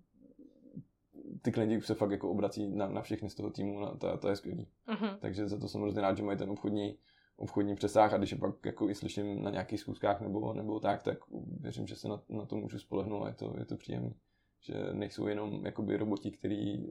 [1.42, 4.18] ty klienti už se fakt jako obrací na, na všechny z toho týmu, na, to,
[4.18, 4.68] to je skvělý.
[4.88, 5.18] Mm-hmm.
[5.18, 6.98] Takže za to jsem hrozně rád, že mají ten obchodní,
[7.37, 11.02] obchodní přesah a když je pak jako i slyším na nějakých schůzkách nebo, nebo tak,
[11.02, 11.18] tak
[11.61, 14.14] věřím, že se na, na to můžu spolehnout a je to, je to příjemné
[14.62, 16.87] že nejsou jenom jakoby roboti, který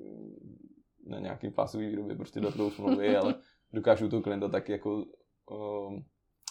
[1.07, 3.35] na nějaký pásový výrobě prostě datují smlouvy, ale
[3.73, 5.05] dokážou toho klienta tak jako
[5.51, 6.05] um,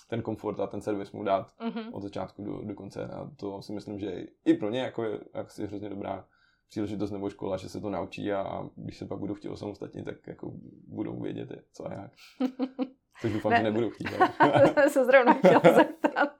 [0.09, 1.91] ten komfort a ten servis mu dát mm-hmm.
[1.93, 5.19] od začátku do, do konce a to si myslím, že i pro ně jako je
[5.35, 6.27] asi hrozně dobrá
[6.69, 10.05] příležitost nebo škola, že se to naučí a, a když se pak budou chtít osamostatnit,
[10.05, 10.53] tak jako
[10.89, 12.11] budou vědět, co a jak.
[13.21, 13.59] Což doufám, ne.
[13.59, 14.09] že nebudou chtít.
[14.89, 16.31] se zrovna chtěla zeptat.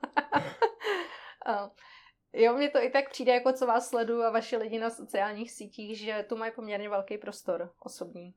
[2.33, 5.51] Jo, mně to i tak přijde, jako co vás sleduju a vaše lidi na sociálních
[5.51, 8.33] sítích, že tu mají poměrně velký prostor osobní.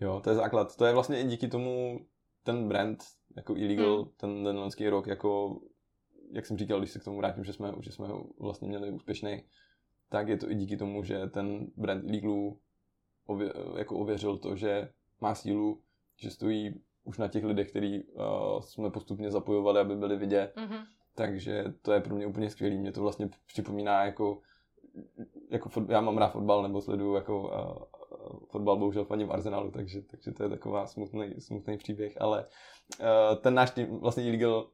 [0.00, 0.76] Jo, to je základ.
[0.76, 2.00] To je vlastně i díky tomu
[2.42, 3.04] ten brand,
[3.36, 4.10] jako illegal, mm.
[4.16, 5.60] ten, ten loňský rok, jako,
[6.32, 8.90] jak jsem říkal, když se k tomu vrátím, že jsme, že jsme ho vlastně měli
[8.90, 9.42] úspěšný,
[10.08, 12.60] tak je to i díky tomu, že ten brand illegalu
[13.26, 14.88] ově, jako ověřil to, že
[15.20, 15.82] má sílu,
[16.16, 20.52] že stojí už na těch lidech, který uh, jsme postupně zapojovali, aby byli vidět.
[20.56, 22.78] Mm-hmm takže to je pro mě úplně skvělý.
[22.78, 24.40] Mě to vlastně připomíná jako,
[25.50, 30.02] jako fot, já mám rád fotbal nebo sleduju jako uh, fotbal, bohužel faním Arsenalu, takže,
[30.02, 32.46] takže to je taková smutný, smutný příběh, ale
[33.00, 34.68] uh, ten náš tým, vlastně illegal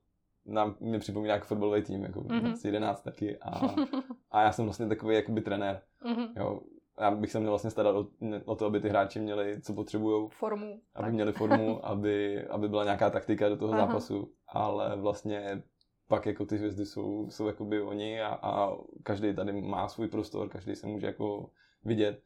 [0.47, 2.67] nám mě připomíná jako fotbalový tým, jako mm-hmm.
[2.67, 3.75] 11 taky a,
[4.31, 5.83] a já jsem vlastně takový jakoby trenér.
[6.05, 6.29] Mm-hmm.
[6.37, 6.61] Jo,
[7.01, 8.07] já bych se měl vlastně starat o,
[8.45, 10.29] o to, aby ty hráči měli, co potřebují.
[10.31, 10.81] Formu.
[10.95, 11.15] Aby tak.
[11.15, 13.87] měli formu, aby, aby byla nějaká taktika do toho Aha.
[13.87, 15.63] zápasu, ale vlastně
[16.09, 20.49] pak jako ty hvězdy jsou, jsou jakoby oni a, a každý tady má svůj prostor,
[20.49, 21.51] každý se může jako
[21.85, 22.23] vidět.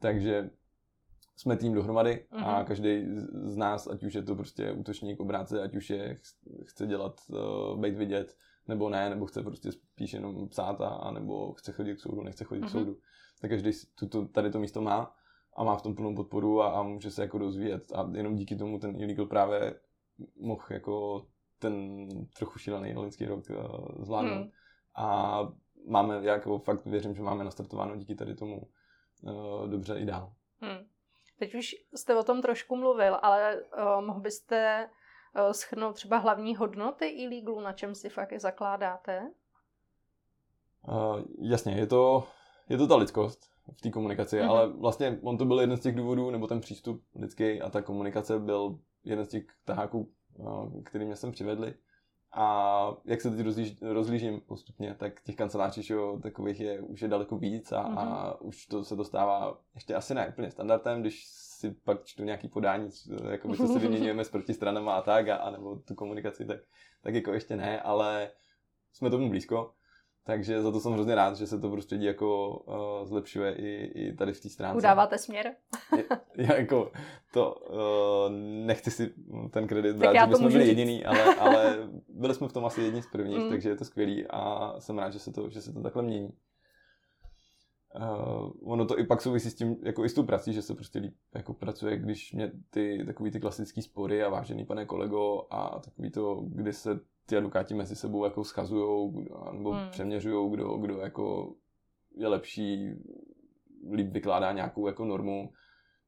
[0.00, 0.50] Takže
[1.36, 2.46] jsme tým dohromady mm-hmm.
[2.46, 2.66] a mhm.
[2.66, 3.04] každý
[3.44, 6.20] z nás, ať už je to prostě útočník, obránce, ať už je
[6.64, 8.36] chce dělat, uh, být vidět,
[8.68, 12.22] nebo ne, nebo chce prostě spíš jenom psát a, a nebo chce chodit k soudu,
[12.22, 12.70] nechce chodit mm-hmm.
[12.70, 12.84] k mhm.
[12.84, 12.98] soudu.
[13.40, 15.14] Tak každý tuto, tady to místo má
[15.56, 17.92] a má v tom plnou podporu a, a může se jako rozvíjet.
[17.92, 19.74] A jenom díky tomu ten illegal právě
[20.40, 21.26] mohl jako
[21.64, 24.34] ten trochu šílený loňský rok uh, zvládnout.
[24.34, 24.50] Hmm.
[24.96, 25.38] A
[25.88, 28.62] máme, já jako fakt věřím, že máme nastartováno díky tady tomu
[29.22, 30.32] uh, dobře i dál.
[30.60, 30.86] Hmm.
[31.38, 34.88] Teď už jste o tom trošku mluvil, ale uh, mohl byste
[35.36, 39.30] uh, schrnout třeba hlavní hodnoty e legalu, na čem si fakt zakládáte?
[40.88, 42.26] Uh, jasně, je to,
[42.68, 43.40] je to ta lidskost
[43.72, 44.50] v té komunikaci, mm-hmm.
[44.50, 47.82] ale vlastně on to byl jeden z těch důvodů, nebo ten přístup lidský a ta
[47.82, 50.12] komunikace byl jeden z těch taháků,
[50.84, 51.74] který mě sem přivedli.
[52.36, 57.08] A jak se teď rozlíž, rozlížím postupně, tak těch kanceláří jo, takových je už je
[57.08, 57.98] daleko víc a, mm-hmm.
[57.98, 58.48] a mhm.
[58.48, 62.88] už to se dostává ještě asi ne úplně standardem, když si pak čtu nějaký podání,
[63.30, 66.60] jako by to si vyměňujeme s protistranama a tak, a, a nebo tu komunikaci, tak,
[67.02, 68.30] tak jako ještě ne, ale
[68.92, 69.74] jsme tomu blízko.
[70.26, 74.12] Takže za to jsem hrozně rád, že se to prostředí jako uh, zlepšuje i, i
[74.12, 74.78] tady v té stránce.
[74.78, 75.54] Udáváte směr?
[76.36, 76.92] já jako
[77.32, 77.76] to uh,
[78.66, 79.14] nechci si
[79.50, 83.02] ten kredit brát, že bychom byli jediný, ale, ale byli jsme v tom asi jedni
[83.02, 83.48] z prvních, mm.
[83.48, 86.32] takže je to skvělý a jsem rád, že se to, že se to takhle mění.
[88.00, 90.74] Uh, ono to i pak souvisí s tím, jako i s tou prací, že se
[90.74, 95.46] prostě líp jako pracuje, když mě ty takový ty klasické spory a vážený pane kolego
[95.50, 99.88] a takový to, kdy se ty advokáti mezi sebou jako schazujou nebo hmm.
[99.90, 101.54] přeměřují, kdo, kdo jako
[102.16, 102.90] je lepší,
[103.92, 105.52] líp vykládá nějakou jako normu.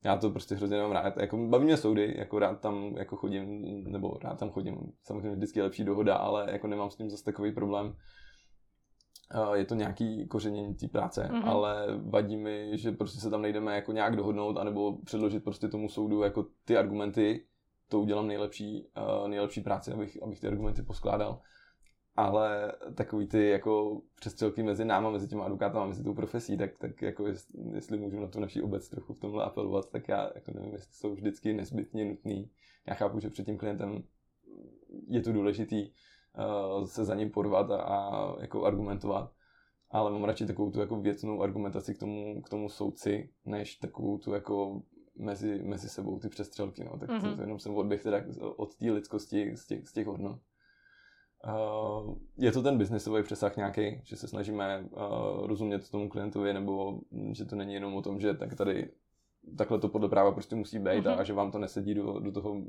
[0.04, 1.16] Já to prostě hrozně mám rád.
[1.16, 4.92] Jako baví mě soudy, jako rád tam jako chodím, nebo rád tam chodím.
[5.02, 7.96] Samozřejmě vždycky je lepší dohoda, ale jako nemám s tím zase takový problém
[9.54, 11.48] je to nějaký kořenění té práce, mm-hmm.
[11.48, 15.88] ale vadí mi, že prostě se tam nejdeme jako nějak dohodnout, anebo předložit prostě tomu
[15.88, 17.46] soudu jako ty argumenty,
[17.88, 18.88] to udělám nejlepší,
[19.26, 21.40] nejlepší práci, abych, abych ty argumenty poskládal.
[22.16, 27.02] Ale takový ty jako přestřelky mezi náma, mezi těma advokátama, mezi tou profesí, tak, tak
[27.02, 30.50] jako jestli, jestli můžu na tu naší obec trochu v tomhle apelovat, tak já jako
[30.54, 32.50] nevím, jestli jsou vždycky nezbytně nutný.
[32.86, 34.02] Já chápu, že před tím klientem
[35.08, 35.94] je to důležitý, uh,
[36.84, 39.32] se za ním porvat a, a jako argumentovat.
[39.90, 44.18] Ale mám radši takovou tu jako věcnou argumentaci k tomu, k tomu soudci, než takovou
[44.18, 44.82] tu jako
[45.18, 46.84] mezi, mezi sebou ty přestřelky.
[46.84, 46.98] No.
[46.98, 47.30] Tak mm-hmm.
[47.30, 48.22] to, to jenom jsem odběh teda
[48.56, 50.38] od té lidskosti z těch, z těch hodnot.
[51.46, 57.00] Uh, je to ten biznesový přesah nějaký, že se snažíme uh, rozumět tomu klientovi, nebo
[57.32, 58.90] že to není jenom o tom, že tak tady
[59.56, 61.18] takhle to podle práva prostě musí být mm-hmm.
[61.18, 62.62] a, že vám to nesedí do, do toho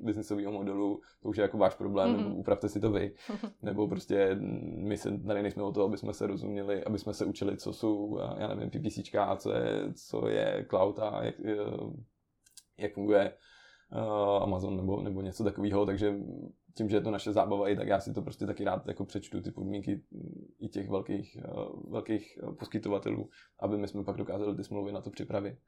[0.00, 2.16] biznisového modelu, to už je jako váš problém, mm-hmm.
[2.16, 2.38] nebo mhm.
[2.38, 3.14] upravte si to vy.
[3.62, 4.36] nebo prostě
[4.76, 7.72] my se tady nejsme o to, aby jsme se rozuměli, aby jsme se učili, co
[7.72, 11.56] jsou, já nevím, PPCčka a co je, co je cloud a jak, eh,
[12.78, 13.32] jak funguje
[13.92, 16.14] uh, Amazon nebo, nebo něco takového, takže
[16.74, 19.04] tím, že je to naše zábava i tak já si to prostě taky rád jako
[19.04, 20.02] přečtu ty podmínky
[20.58, 23.28] i těch velkých, uh, velkých poskytovatelů,
[23.60, 25.58] aby my jsme pak dokázali ty smlouvy na to připravit.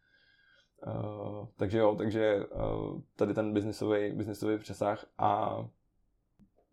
[0.86, 5.58] Uh, takže jo, takže uh, tady ten biznisový, biznisový přesah a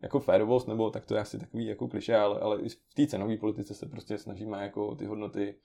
[0.01, 3.07] jako férovost, nebo tak to je asi takový jako kliše, ale, ale i v té
[3.07, 5.55] cenové politice se prostě snažíme jako ty hodnoty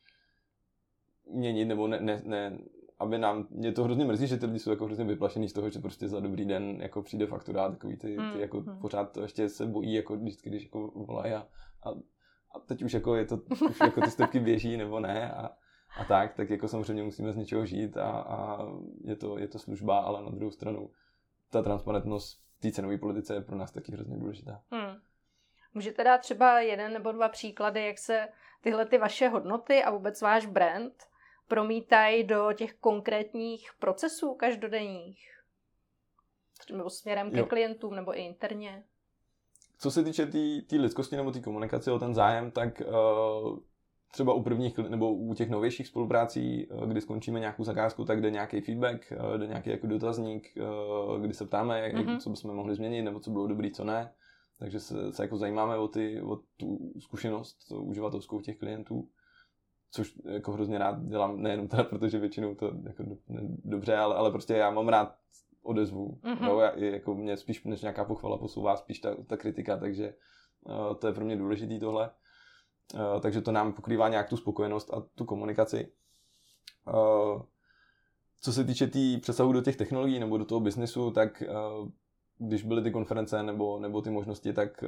[1.30, 2.58] měnit, nebo ne, ne, ne,
[2.98, 5.70] aby nám, mě to hrozně mrzí, že ty lidi jsou jako hrozně vyplašený z toho,
[5.70, 8.78] že prostě za dobrý den jako přijde faktura, takový ty, ty mm, jako mm.
[8.78, 11.48] pořád to ještě se bojí, jako vždycky, když jako volají a,
[11.82, 11.90] a,
[12.54, 13.36] a, teď už jako je to,
[13.70, 15.50] už jako ty stepky běží nebo ne a,
[15.96, 18.66] a tak, tak jako samozřejmě musíme z něčeho žít a, a
[19.04, 20.90] je, to, je to služba, ale na druhou stranu
[21.50, 24.62] ta transparentnost v té cenové politice je pro nás taky hrozně důležitá.
[24.70, 25.00] Hmm.
[25.74, 28.28] Můžete dát třeba jeden nebo dva příklady, jak se
[28.60, 31.04] tyhle ty vaše hodnoty a vůbec váš brand
[31.48, 35.32] promítají do těch konkrétních procesů každodenních?
[36.72, 37.46] Nebo směrem ke jo.
[37.46, 38.84] klientům, nebo i interně?
[39.78, 43.58] Co se týče té tý, tý lidskosti nebo té komunikace o ten zájem, tak uh,
[44.16, 48.30] třeba u prvních nebo u těch novějších spoluprácí, eh, kdy skončíme nějakou zakázku, tak jde
[48.30, 52.18] nějaký feedback, eh, jde nějaký jako dotazník, eh, kdy se ptáme, jak, mm-hmm.
[52.18, 54.12] co bychom mohli změnit, nebo co bylo dobrý, co ne.
[54.58, 59.08] Takže se, se jako zajímáme o, ty, o tu zkušenost uživatelskou těch klientů,
[59.90, 64.14] což jako hrozně rád dělám, nejenom teda, protože většinou to jako do, ne, dobře, ale,
[64.14, 65.16] ale prostě já mám rád
[65.62, 66.18] odezvu.
[66.24, 66.40] Mm-hmm.
[66.40, 70.14] No, já, jako mě spíš než nějaká pochvala posouvá spíš ta, ta kritika, takže
[70.64, 72.10] uh, to je pro mě důležitý tohle.
[72.94, 75.92] Eh, takže to nám pokrývá nějak tu spokojenost a tu komunikaci.
[76.88, 77.42] Eh,
[78.40, 81.46] co se týče té tý přesahu do těch technologií nebo do toho biznesu, tak eh,
[82.38, 84.84] když byly ty konference nebo, nebo ty možnosti, tak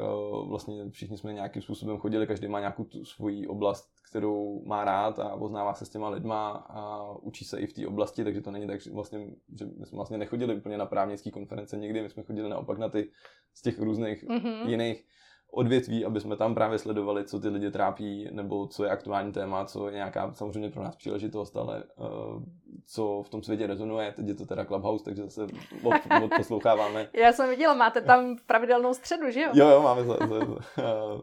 [0.48, 5.18] vlastně všichni jsme nějakým způsobem chodili, každý má nějakou tu svoji oblast, kterou má rád
[5.18, 8.50] a poznává se s těma lidma a učí se i v té oblasti, takže to
[8.50, 9.26] není tak, že, vlastně,
[9.58, 12.88] že my jsme vlastně nechodili úplně na právnické konference někdy, my jsme chodili naopak na
[12.88, 13.10] ty
[13.54, 14.68] z těch různých mm-hmm.
[14.68, 15.04] jiných
[15.50, 19.64] odvětví, aby jsme tam právě sledovali, co ty lidi trápí, nebo co je aktuální téma,
[19.64, 22.42] co je nějaká samozřejmě pro nás příležitost, ale uh,
[22.86, 24.12] co v tom světě rezonuje.
[24.12, 25.46] Teď je to teda Clubhouse, takže zase
[25.82, 27.08] od, odposloucháváme.
[27.12, 29.50] Já jsem viděla, máte tam pravidelnou středu, že jo?
[29.54, 31.20] Jo, jo, máme za, za, za, uh,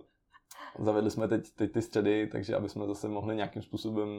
[0.80, 4.10] zavedli jsme teď, teď ty středy, takže aby jsme zase mohli nějakým způsobem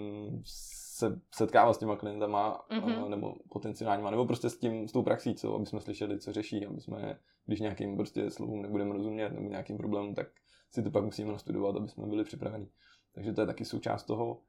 [0.96, 3.08] se setkávat s těma klientama mm-hmm.
[3.08, 6.66] nebo potenciálníma, nebo prostě s tím, s tou praxí, co, aby jsme slyšeli, co řeší,
[6.66, 10.26] aby jsme, když nějakým prostě slovům nebudeme rozumět nebo nějakým problémům, tak
[10.70, 12.68] si to pak musíme nastudovat, aby jsme byli připraveni.
[13.14, 14.40] Takže to je taky součást toho.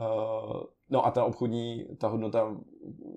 [0.00, 2.56] Uh, no a ta obchodní, ta hodnota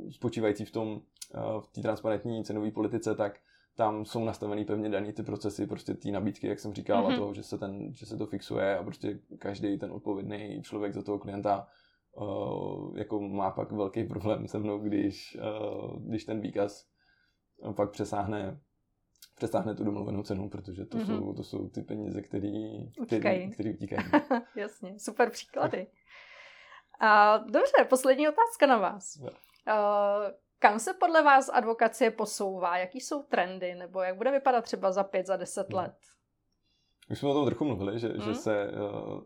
[0.09, 3.39] spočívající v tom, uh, v té transparentní cenové politice, tak
[3.75, 7.13] tam jsou nastavený pevně daný ty procesy, prostě ty nabídky, jak jsem říkal, mm-hmm.
[7.13, 10.93] a toho, že se, ten, že se to fixuje a prostě každý ten odpovědný člověk
[10.93, 11.67] za toho klienta
[12.19, 16.87] uh, jako má pak velký problém se mnou, když, uh, když ten výkaz
[17.75, 18.59] pak přesáhne
[19.39, 21.05] přesáhne tu domluvenou cenu, protože to, mm-hmm.
[21.05, 22.51] jsou, to jsou ty peníze, které
[23.01, 23.51] utíkají.
[23.51, 24.07] Který, utíkají.
[24.55, 25.87] Jasně, super příklady.
[26.99, 29.17] A, dobře, poslední otázka na vás.
[29.17, 29.27] Uh,
[30.59, 32.77] kam se podle vás advokacie posouvá?
[32.77, 33.75] Jaký jsou trendy?
[33.75, 35.95] Nebo jak bude vypadat třeba za pět, za deset let?
[37.11, 38.21] Už jsme o tom trochu mluvili, že, mm.
[38.21, 39.21] že se uh,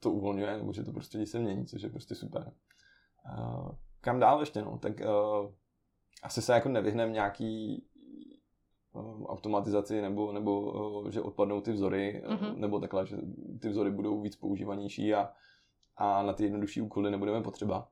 [0.00, 2.52] to uvolňuje, nebo že to prostředí se mění, což je prostě super.
[3.38, 3.70] Uh,
[4.00, 4.78] kam dál ještě, no?
[4.78, 5.50] Tak uh,
[6.22, 7.84] asi se jako nevyhneme nějaký
[8.92, 12.52] uh, automatizaci nebo, nebo uh, že odpadnou ty vzory, mm-hmm.
[12.52, 13.16] uh, nebo takhle, že
[13.60, 15.32] ty vzory budou víc používanější a,
[15.96, 17.88] a na ty jednodušší úkoly nebudeme potřeba.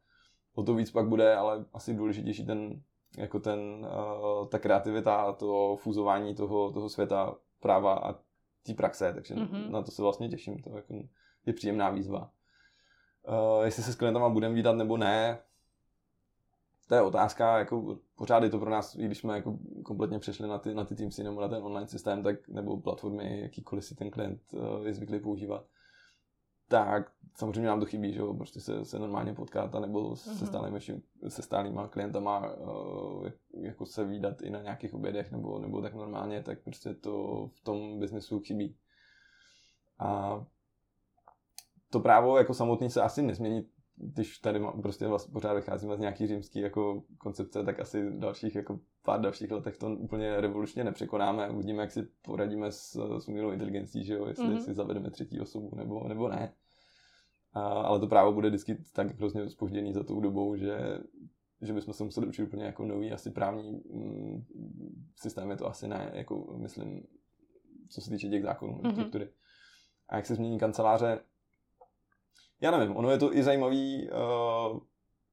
[0.54, 2.82] O to víc pak bude ale asi důležitější ten,
[3.18, 8.12] jako ten, uh, ta kreativita, to fúzování toho, toho světa práva a
[8.66, 9.70] té praxe, takže mm-hmm.
[9.70, 10.94] na to se vlastně těším, to jako
[11.46, 12.30] je příjemná výzva.
[13.28, 15.38] Uh, jestli se s klientama budeme výdat nebo ne,
[16.88, 20.48] to je otázka, jako pořád je to pro nás, i když jsme jako kompletně přešli
[20.48, 23.94] na ty, na ty Teamsy nebo na ten online systém, tak, nebo platformy, jakýkoliv si
[23.94, 25.66] ten klient uh, je zvyklý používat,
[26.68, 30.14] tak samozřejmě nám to chybí, že jo, prostě se, se normálně potkat a nebo mm-hmm.
[30.14, 30.46] se, mhm.
[30.46, 30.80] stálými,
[31.28, 33.28] se stálýma klientama uh,
[33.60, 37.60] jako se výdat i na nějakých obědech nebo, nebo tak normálně, tak prostě to v
[37.60, 38.76] tom biznesu chybí.
[39.98, 40.44] A
[41.96, 43.66] to právo jako samotný se asi nezmění,
[43.96, 48.54] když tady má, prostě vlastně pořád vycházíme z nějaký římský jako koncepce, tak asi dalších
[48.54, 51.50] jako pár dalších letech to úplně revolučně nepřekonáme.
[51.50, 54.64] Uvidíme, jak si poradíme s, s umělou inteligencí, že jo, jestli mm-hmm.
[54.64, 56.52] si zavedeme třetí osobu nebo, nebo ne.
[57.52, 60.98] A, ale to právo bude vždycky tak hrozně spožděný za tou dobou, že
[61.62, 64.44] že bychom se museli učit úplně jako nový asi právní mm,
[65.16, 67.06] systém je to asi ne, jako myslím,
[67.88, 68.92] co se týče těch zákonů, mm-hmm.
[68.92, 69.28] struktury.
[70.08, 71.20] A jak se změní kanceláře,
[72.60, 74.78] já nevím, ono je to i zajímavý, uh,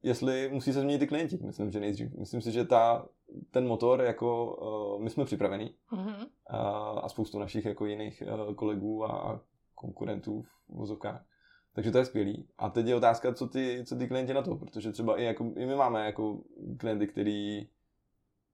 [0.03, 2.13] jestli musí se změnit ty klienti, myslím, že nejdřív.
[2.13, 3.05] Myslím si, že ta,
[3.51, 6.17] ten motor, jako uh, my jsme připravení mm-hmm.
[6.17, 9.41] uh, a spoustu našich jako jiných uh, kolegů a
[9.75, 11.25] konkurentů v vozovkách.
[11.73, 12.47] Takže to je skvělý.
[12.57, 15.43] A teď je otázka, co ty, co ty klienti na to, protože třeba i, jako,
[15.43, 16.41] i my máme jako
[16.79, 17.67] klienty, který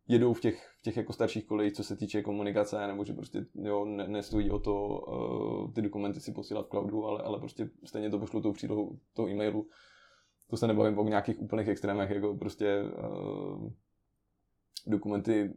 [0.10, 3.45] jedou v těch, v těch jako starších kolejích, co se týče komunikace, nebo že prostě
[3.55, 7.70] jo, ne, nestojí o to uh, ty dokumenty si posílat v cloudu, ale, ale prostě
[7.86, 9.68] stejně to pošlou tou přílohou toho e-mailu.
[10.49, 13.70] To se nebavím o nějakých úplných extrémech, jako prostě uh,
[14.88, 15.53] dokumenty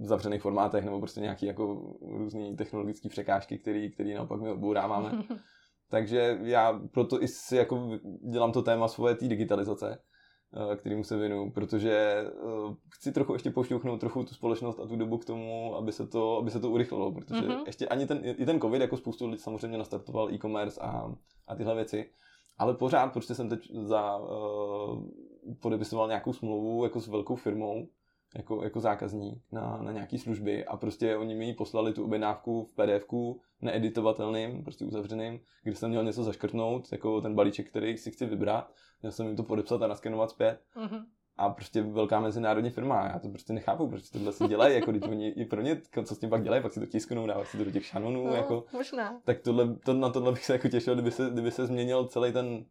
[0.00, 5.24] v zavřených formátech, nebo prostě nějaký jako různý technologické překážky, který, který naopak my odbouráváme.
[5.90, 7.98] Takže já proto i si jako
[8.30, 9.98] dělám to téma svoje té digitalizace,
[10.76, 15.18] kterýmu se věnuju, protože eh, chci trochu ještě pošťouchnout trochu tu společnost a tu dobu
[15.18, 17.62] k tomu, aby se to, aby se to urychlilo, protože mm-hmm.
[17.66, 21.14] ještě ani ten, i ten covid jako spoustu lidí samozřejmě nastartoval e-commerce a,
[21.46, 22.10] a tyhle věci,
[22.58, 25.04] ale pořád prostě jsem teď za, uh,
[25.60, 27.88] podepisoval nějakou smlouvu jako s velkou firmou,
[28.36, 32.74] jako, jako zákazník na, na nějaký služby a prostě oni mi poslali tu objednávku v
[32.74, 33.14] pdf
[33.60, 38.72] needitovatelným, prostě uzavřeným, kde jsem měl něco zaškrtnout, jako ten balíček, který si chci vybrat,
[39.02, 40.60] měl jsem jim to podepsat a naskenovat zpět.
[40.76, 41.04] Mm-hmm.
[41.36, 45.02] A prostě velká mezinárodní firma, já to prostě nechápu, proč tohle si dělají, jako když
[45.02, 47.58] oni i pro ně, co s tím pak dělají, pak si to tisknou, dávají si
[47.58, 48.64] to do těch šanonů, no, jako.
[48.72, 49.20] Možná.
[49.24, 52.32] Tak tohle, to, na tohle bych se jako těšil, kdyby se, kdyby se změnil celý
[52.32, 52.64] ten,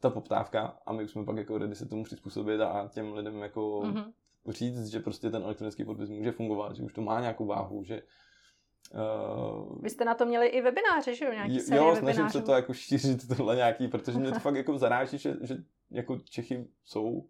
[0.00, 3.38] ta poptávka a my už jsme pak jako ready se tomu přizpůsobit a těm lidem
[3.38, 4.12] jako mm-hmm.
[4.48, 8.02] říct, že prostě ten elektronický podpis může fungovat, že už to má nějakou váhu, že
[8.94, 11.32] Uh, Vy jste na to měli i webináře, že jo?
[11.32, 12.38] Nějaký jo, snažím webinářů.
[12.38, 15.56] se to jako šířit tohle nějaký, protože mě to fakt jako zaráží, že, že
[15.90, 17.24] jako Čechy jsou,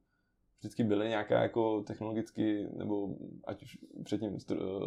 [0.58, 3.08] vždycky byly nějaká jako technologicky, nebo
[3.44, 4.38] ať už předtím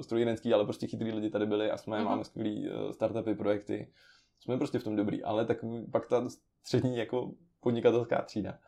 [0.01, 2.05] strojírenský, ale prostě chytrý lidi tady byli a jsme, uh-huh.
[2.05, 3.91] máme skvělý eh, startupy, projekty,
[4.39, 5.57] jsme prostě v tom dobrý, ale tak
[5.91, 6.29] pak ta
[6.63, 7.31] střední jako
[7.61, 8.59] podnikatelská třída,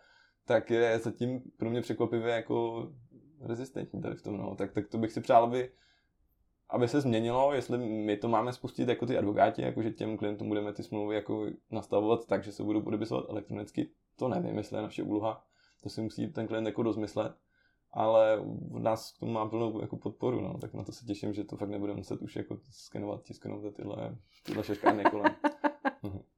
[0.46, 2.88] tak je zatím pro mě překvapivě jako
[3.41, 4.56] rezistentní tady v tom, no.
[4.56, 5.72] tak, tak to bych si přál, aby
[6.74, 10.74] aby se změnilo, jestli my to máme spustit jako ty advokáti, jakože těm klientům budeme
[10.74, 15.04] ty smlouvy jako nastavovat tak, že se budou podepisovat elektronicky, to nevím, jestli je naše
[15.04, 15.46] úloha,
[15.84, 17.36] to si musí ten klient jako rozmyslet,
[17.91, 18.39] ale
[18.72, 21.44] v nás k tomu má plnou jako podporu, no, tak na to se těším, že
[21.44, 25.36] to fakt nebude muset už jako skenovat, tisknout tyhle, tyhle šeškárny kolem.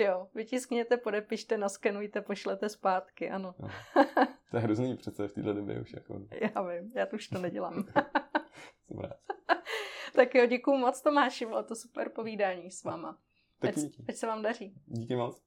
[0.00, 3.54] Jo, vytiskněte, podepište, naskenujte, pošlete zpátky, ano.
[3.58, 3.68] No.
[4.50, 5.92] To je hrozný přece v této době už.
[5.92, 6.20] Jako...
[6.40, 7.84] Já vím, já to už to nedělám.
[10.14, 13.18] Tak jo, děkuju moc Tomáši, bylo to super povídání s váma.
[13.60, 13.74] Ať,
[14.08, 14.74] ať se vám daří.
[14.86, 15.42] Díky moc.